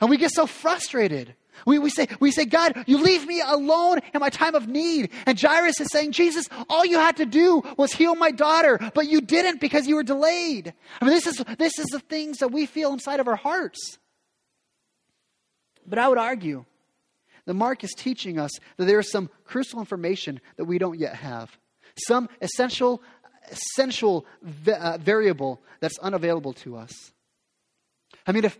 [0.00, 1.34] And we get so frustrated.
[1.66, 5.10] We, we, say, we say, God, you leave me alone in my time of need.
[5.26, 9.06] And Jairus is saying, Jesus, all you had to do was heal my daughter, but
[9.06, 10.72] you didn't because you were delayed.
[11.00, 13.98] I mean, this is, this is the things that we feel inside of our hearts.
[15.86, 16.64] But I would argue
[17.46, 21.16] that Mark is teaching us that there is some crucial information that we don't yet
[21.16, 21.58] have,
[22.06, 23.02] some essential,
[23.50, 24.24] essential
[24.68, 26.92] uh, variable that's unavailable to us.
[28.26, 28.58] I mean, if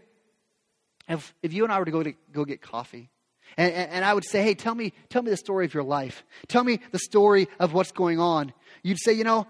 [1.12, 3.10] if, if you and I were to go to go get coffee,
[3.56, 5.82] and, and, and, I would say, hey, tell me, tell me the story of your
[5.82, 6.24] life.
[6.46, 8.52] Tell me the story of what's going on.
[8.84, 9.46] You'd say, you know,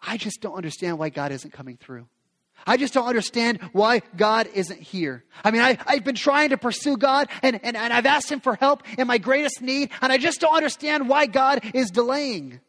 [0.00, 2.06] I just don't understand why God isn't coming through.
[2.66, 5.24] I just don't understand why God isn't here.
[5.44, 8.40] I mean, I, I've been trying to pursue God and, and, and I've asked Him
[8.40, 12.60] for help in my greatest need, and I just don't understand why God is delaying.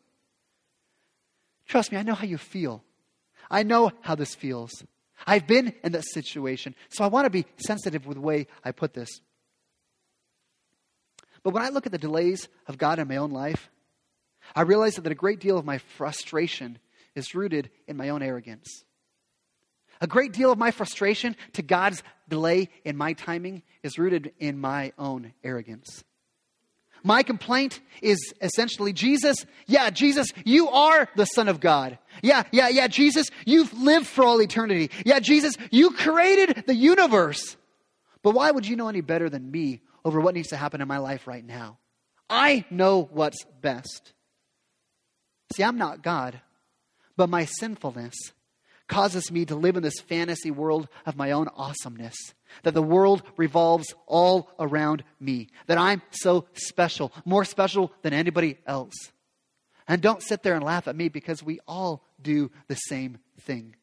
[1.67, 2.83] Trust me, I know how you feel.
[3.49, 4.83] I know how this feels.
[5.25, 8.71] I've been in that situation, so I want to be sensitive with the way I
[8.71, 9.09] put this.
[11.43, 13.69] But when I look at the delays of God in my own life,
[14.55, 16.79] I realize that a great deal of my frustration
[17.15, 18.83] is rooted in my own arrogance.
[20.01, 24.59] A great deal of my frustration to God's delay in my timing is rooted in
[24.59, 26.03] my own arrogance.
[27.05, 31.99] My complaint is essentially Jesus, yeah, Jesus, you are the Son of God.
[32.23, 34.89] Yeah, yeah, yeah, Jesus, you've lived for all eternity.
[35.05, 37.57] Yeah, Jesus, you created the universe.
[38.23, 40.87] But why would you know any better than me over what needs to happen in
[40.87, 41.77] my life right now?
[42.27, 44.13] I know what's best.
[45.53, 46.41] See, I'm not God,
[47.15, 48.15] but my sinfulness
[48.87, 52.15] causes me to live in this fantasy world of my own awesomeness.
[52.63, 55.49] That the world revolves all around me.
[55.67, 58.93] That I'm so special, more special than anybody else.
[59.87, 63.75] And don't sit there and laugh at me because we all do the same thing.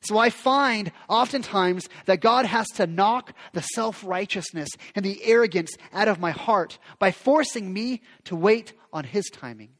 [0.00, 5.72] So I find oftentimes that God has to knock the self righteousness and the arrogance
[5.92, 9.70] out of my heart by forcing me to wait on His timing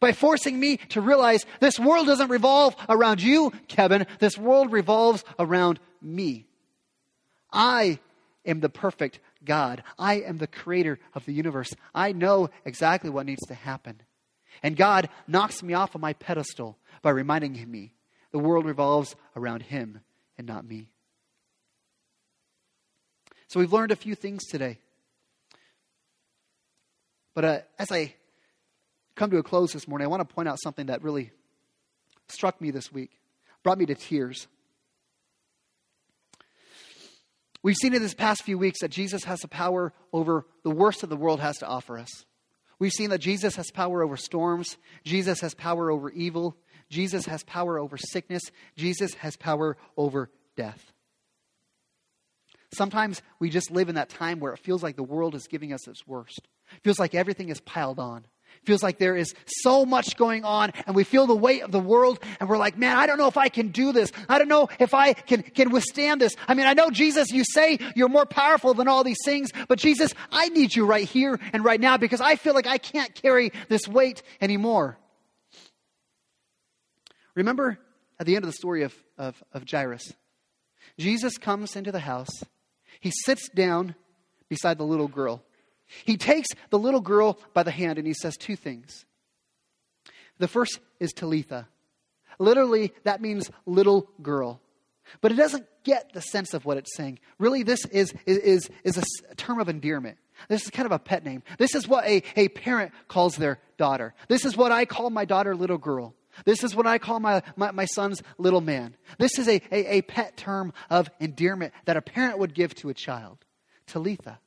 [0.00, 4.06] by forcing me to realize this world doesn't revolve around you, Kevin.
[4.18, 6.46] This world revolves around me.
[7.52, 7.98] I
[8.44, 9.82] am the perfect God.
[9.98, 11.74] I am the creator of the universe.
[11.94, 14.02] I know exactly what needs to happen.
[14.62, 17.94] And God knocks me off of my pedestal by reminding me
[18.32, 20.00] the world revolves around Him
[20.36, 20.88] and not me.
[23.46, 24.78] So we've learned a few things today.
[27.34, 28.14] But uh, as I
[29.14, 31.30] come to a close this morning, I want to point out something that really
[32.28, 33.10] struck me this week,
[33.62, 34.48] brought me to tears.
[37.62, 41.00] We've seen in this past few weeks that Jesus has the power over the worst
[41.00, 42.26] that the world has to offer us.
[42.78, 46.56] We've seen that Jesus has power over storms, Jesus has power over evil,
[46.90, 48.42] Jesus has power over sickness,
[48.76, 50.92] Jesus has power over death.
[52.74, 55.72] Sometimes we just live in that time where it feels like the world is giving
[55.72, 56.40] us its worst.
[56.72, 58.26] It feels like everything is piled on.
[58.64, 61.80] Feels like there is so much going on and we feel the weight of the
[61.80, 64.12] world and we're like, man, I don't know if I can do this.
[64.28, 66.34] I don't know if I can, can withstand this.
[66.48, 69.78] I mean, I know Jesus, you say you're more powerful than all these things, but
[69.78, 73.14] Jesus, I need you right here and right now because I feel like I can't
[73.14, 74.98] carry this weight anymore.
[77.34, 77.78] Remember
[78.18, 80.12] at the end of the story of, of, of Jairus,
[80.98, 82.30] Jesus comes into the house
[83.04, 83.94] he sits down
[84.48, 85.42] beside the little girl.
[86.04, 89.04] He takes the little girl by the hand and he says two things.
[90.38, 91.68] The first is Talitha.
[92.38, 94.60] Literally, that means little girl.
[95.20, 97.18] But it doesn't get the sense of what it's saying.
[97.38, 100.18] Really, this is, is, is a term of endearment.
[100.48, 101.42] This is kind of a pet name.
[101.58, 104.14] This is what a, a parent calls their daughter.
[104.28, 106.14] This is what I call my daughter, little girl.
[106.44, 108.96] This is what I call my, my, my, son's little man.
[109.18, 112.88] This is a, a, a pet term of endearment that a parent would give to
[112.88, 113.44] a child.
[113.86, 114.40] Talitha.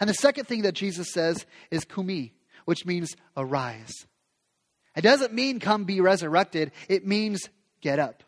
[0.00, 2.34] And the second thing that Jesus says is kumi,
[2.64, 3.92] which means arise.
[4.96, 7.48] It doesn't mean come be resurrected, it means
[7.80, 8.22] get up.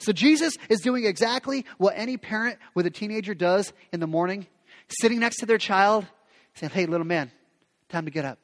[0.00, 4.46] So Jesus is doing exactly what any parent with a teenager does in the morning,
[5.00, 6.06] sitting next to their child,
[6.54, 7.32] saying, Hey, little man,
[7.88, 8.38] time to get up.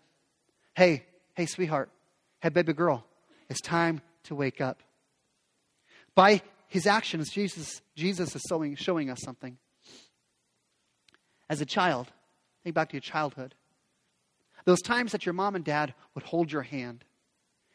[0.74, 1.90] Hey, hey, sweetheart,
[2.44, 3.02] Hey, baby girl,
[3.48, 4.82] it's time to wake up.
[6.14, 9.56] By his actions, Jesus, Jesus is showing, showing us something.
[11.48, 12.12] As a child,
[12.62, 13.54] think back to your childhood.
[14.64, 17.04] Those times that your mom and dad would hold your hand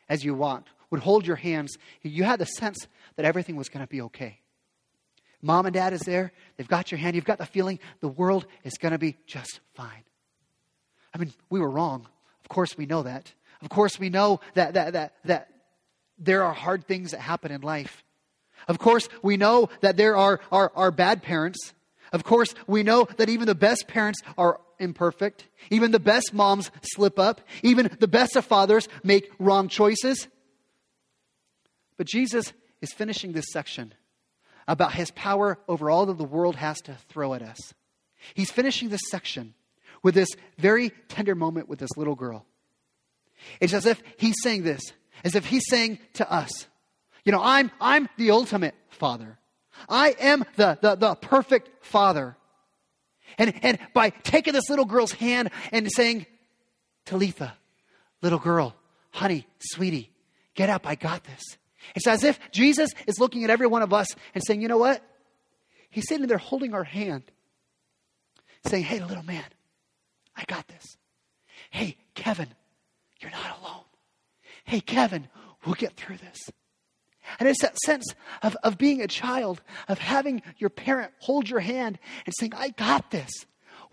[0.07, 3.86] as you walked, would hold your hands, you had the sense that everything was going
[3.86, 4.39] to be okay.
[5.41, 8.45] Mom and dad is there, they've got your hand, you've got the feeling the world
[8.63, 10.03] is going to be just fine.
[11.13, 12.07] I mean, we were wrong.
[12.43, 13.32] Of course, we know that.
[13.61, 15.49] Of course, we know that, that, that, that
[16.17, 18.03] there are hard things that happen in life.
[18.67, 21.74] Of course, we know that there are, are, are bad parents.
[22.12, 25.47] Of course, we know that even the best parents are imperfect.
[25.70, 27.41] Even the best moms slip up.
[27.62, 30.28] Even the best of fathers make wrong choices.
[31.97, 33.93] But Jesus is finishing this section
[34.68, 37.74] about his power over all that the world has to throw at us.
[38.34, 39.53] He's finishing this section
[40.03, 42.45] with this very tender moment with this little girl.
[43.60, 44.82] It's as if he's saying this,
[45.24, 46.68] as if he's saying to us,
[47.26, 49.38] you know, I'm, I'm the ultimate father.
[49.88, 52.36] I am the, the, the perfect father.
[53.38, 56.25] And, and by taking this little girl's hand and saying,
[57.05, 57.55] Talitha,
[58.21, 58.75] little girl,
[59.11, 60.11] honey, sweetie,
[60.55, 61.41] get up, I got this.
[61.95, 64.77] It's as if Jesus is looking at every one of us and saying, you know
[64.77, 65.01] what?
[65.89, 67.23] He's sitting there holding our hand,
[68.65, 69.45] saying, hey, little man,
[70.36, 70.97] I got this.
[71.71, 72.47] Hey, Kevin,
[73.21, 73.84] you're not alone.
[74.65, 75.27] Hey, Kevin,
[75.65, 76.51] we'll get through this.
[77.39, 81.59] And it's that sense of, of being a child, of having your parent hold your
[81.59, 83.32] hand and saying, I got this.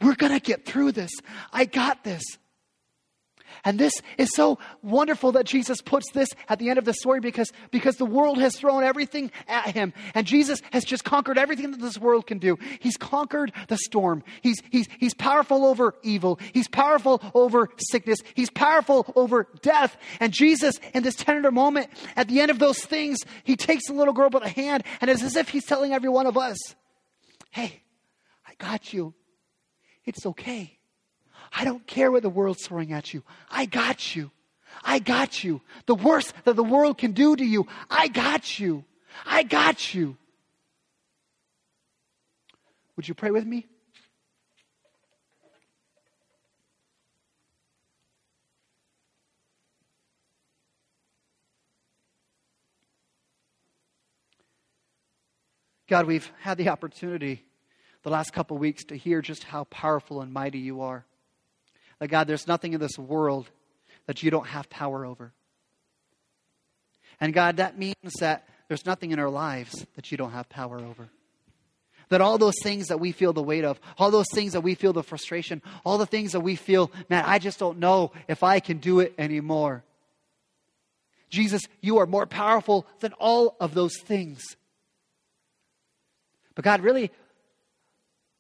[0.01, 1.11] We're going to get through this.
[1.53, 2.22] I got this.
[3.64, 7.20] And this is so wonderful that Jesus puts this at the end of the story
[7.20, 9.92] because, because the world has thrown everything at him.
[10.14, 12.59] And Jesus has just conquered everything that this world can do.
[12.80, 14.22] He's conquered the storm.
[14.42, 16.38] He's, he's, he's powerful over evil.
[16.53, 18.18] He's powerful over sickness.
[18.34, 19.97] He's powerful over death.
[20.20, 23.94] And Jesus, in this tender moment, at the end of those things, he takes the
[23.94, 26.59] little girl by the hand and it's as if he's telling every one of us,
[27.51, 27.82] Hey,
[28.47, 29.14] I got you.
[30.05, 30.76] It's okay.
[31.59, 33.22] I don't care what the world's throwing at you.
[33.50, 34.30] I got you.
[34.84, 35.62] I got you.
[35.86, 38.84] The worst that the world can do to you, I got you.
[39.24, 40.18] I got you.
[42.96, 43.66] Would you pray with me?
[55.88, 57.44] God, we've had the opportunity
[58.02, 61.07] the last couple weeks to hear just how powerful and mighty you are.
[61.99, 63.51] That God, there's nothing in this world
[64.07, 65.32] that you don't have power over.
[67.20, 70.78] And God, that means that there's nothing in our lives that you don't have power
[70.78, 71.09] over.
[72.09, 74.74] That all those things that we feel the weight of, all those things that we
[74.74, 78.42] feel the frustration, all the things that we feel, man, I just don't know if
[78.42, 79.82] I can do it anymore.
[81.30, 84.44] Jesus, you are more powerful than all of those things.
[86.55, 87.11] But God, really,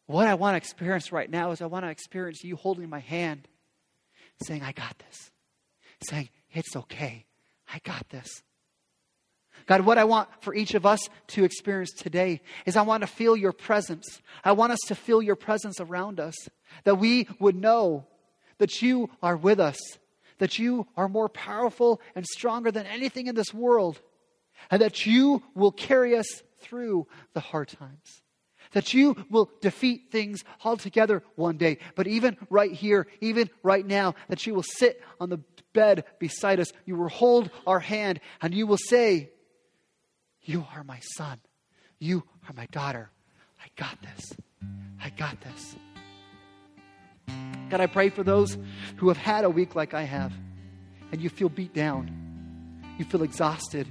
[0.06, 3.00] what I want to experience right now is I want to experience you holding my
[3.00, 3.48] hand,
[4.42, 5.30] saying, I got this.
[6.08, 7.26] Saying, it's okay.
[7.72, 8.42] I got this.
[9.66, 13.08] God, what I want for each of us to experience today is I want to
[13.08, 14.20] feel your presence.
[14.44, 16.34] I want us to feel your presence around us,
[16.84, 18.06] that we would know
[18.58, 19.78] that you are with us,
[20.38, 24.00] that you are more powerful and stronger than anything in this world,
[24.70, 28.22] and that you will carry us through the hard times.
[28.72, 31.78] That you will defeat things altogether one day.
[31.94, 35.40] But even right here, even right now, that you will sit on the
[35.72, 36.72] bed beside us.
[36.84, 39.30] You will hold our hand and you will say,
[40.42, 41.38] You are my son.
[41.98, 43.10] You are my daughter.
[43.60, 44.32] I got this.
[45.02, 45.76] I got this.
[47.70, 48.56] God, I pray for those
[48.96, 50.32] who have had a week like I have
[51.12, 52.10] and you feel beat down.
[52.98, 53.86] You feel exhausted.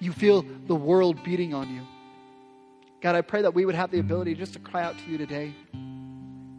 [0.00, 1.82] You feel the world beating on you.
[3.00, 5.18] God, I pray that we would have the ability just to cry out to you
[5.18, 5.54] today.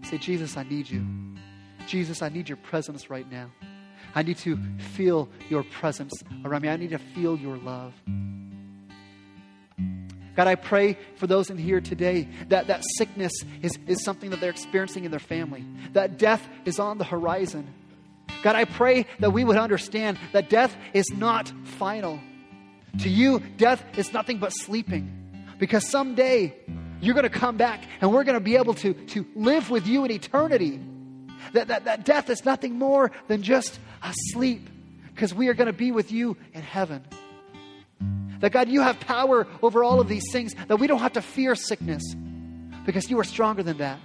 [0.04, 1.06] Say, Jesus, I need you.
[1.86, 3.52] Jesus, I need your presence right now.
[4.16, 4.58] I need to
[4.96, 6.14] feel your presence
[6.46, 6.70] around me.
[6.70, 7.94] I need to feel your love.
[10.36, 14.40] God, I pray for those in here today that that sickness is, is something that
[14.40, 17.68] they're experiencing in their family, that death is on the horizon.
[18.42, 22.22] God, I pray that we would understand that death is not final.
[23.00, 25.29] To you, death is nothing but sleeping.
[25.60, 26.56] Because someday
[27.02, 29.86] you're going to come back and we're going to be able to, to live with
[29.86, 30.80] you in eternity.
[31.54, 34.70] That, that, that death is nothing more than just a sleep
[35.14, 37.04] because we are going to be with you in heaven.
[38.40, 41.22] That God, you have power over all of these things, that we don't have to
[41.22, 42.04] fear sickness
[42.86, 44.00] because you are stronger than that.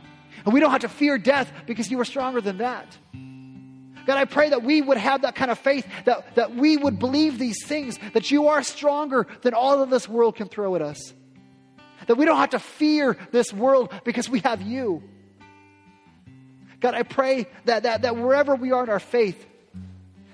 [0.45, 2.99] And we don't have to fear death because you are stronger than that.
[4.07, 6.99] God, I pray that we would have that kind of faith, that, that we would
[6.99, 10.83] believe these things, that you are stronger than all of this world can throw at
[10.83, 11.15] us.
[12.07, 15.03] That we don't have to fear this world because we have you.
[16.81, 19.47] God, I pray that, that, that wherever we are in our faith,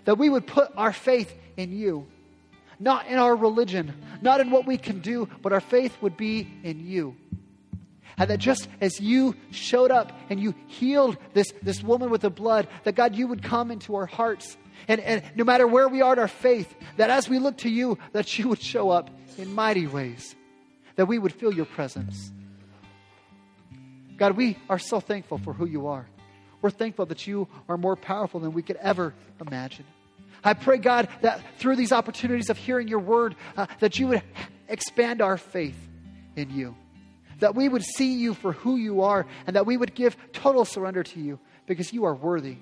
[0.04, 2.08] that we would put our faith in you,
[2.80, 6.48] not in our religion, not in what we can do, but our faith would be
[6.64, 7.14] in you.
[8.18, 12.30] And that just as you showed up and you healed this, this woman with the
[12.30, 14.56] blood, that God, you would come into our hearts.
[14.88, 17.70] And, and no matter where we are in our faith, that as we look to
[17.70, 19.08] you, that you would show up
[19.38, 20.34] in mighty ways
[21.00, 22.30] that we would feel your presence.
[24.18, 26.06] God, we are so thankful for who you are.
[26.60, 29.86] We're thankful that you are more powerful than we could ever imagine.
[30.44, 34.22] I pray, God, that through these opportunities of hearing your word, uh, that you would
[34.68, 35.88] expand our faith
[36.36, 36.76] in you.
[37.38, 40.66] That we would see you for who you are, and that we would give total
[40.66, 42.58] surrender to you because you are worthy,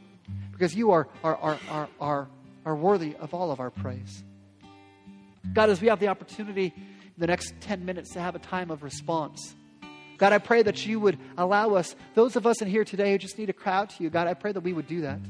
[0.52, 2.28] because you are, are, are, are, are,
[2.64, 4.22] are worthy of all of our praise.
[5.52, 6.72] God, as we have the opportunity
[7.18, 9.54] the next 10 minutes to have a time of response.
[10.18, 13.18] God, I pray that you would allow us, those of us in here today who
[13.18, 15.20] just need to cry out to you, God, I pray that we would do that.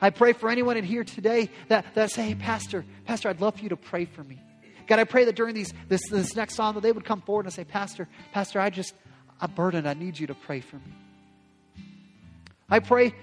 [0.00, 3.56] I pray for anyone in here today that, that say, hey, Pastor, Pastor, I'd love
[3.56, 4.40] for you to pray for me.
[4.88, 7.46] God, I pray that during these, this, this next song that they would come forward
[7.46, 8.94] and say, Pastor, Pastor, I just,
[9.40, 9.88] I'm burdened.
[9.88, 10.92] I need you to pray for me.
[12.68, 13.14] I pray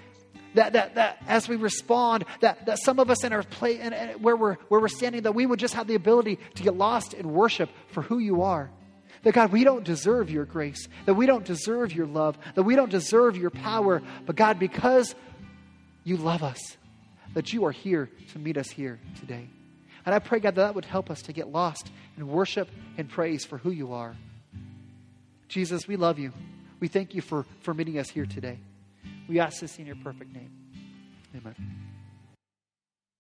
[0.56, 4.22] that, that, that as we respond, that, that some of us in our place, and
[4.22, 7.14] where, we're, where we're standing, that we would just have the ability to get lost
[7.14, 8.70] in worship for who you are.
[9.24, 12.76] That God, we don't deserve your grace, that we don't deserve your love, that we
[12.76, 15.14] don't deserve your power, but God, because
[16.04, 16.78] you love us,
[17.34, 19.50] that you are here to meet us here today.
[20.06, 23.10] And I pray, God, that that would help us to get lost in worship and
[23.10, 24.16] praise for who you are.
[25.50, 26.32] Jesus, we love you.
[26.80, 28.60] We thank you for, for meeting us here today.
[29.30, 30.50] We ask this in your perfect name.
[31.36, 31.89] Amen.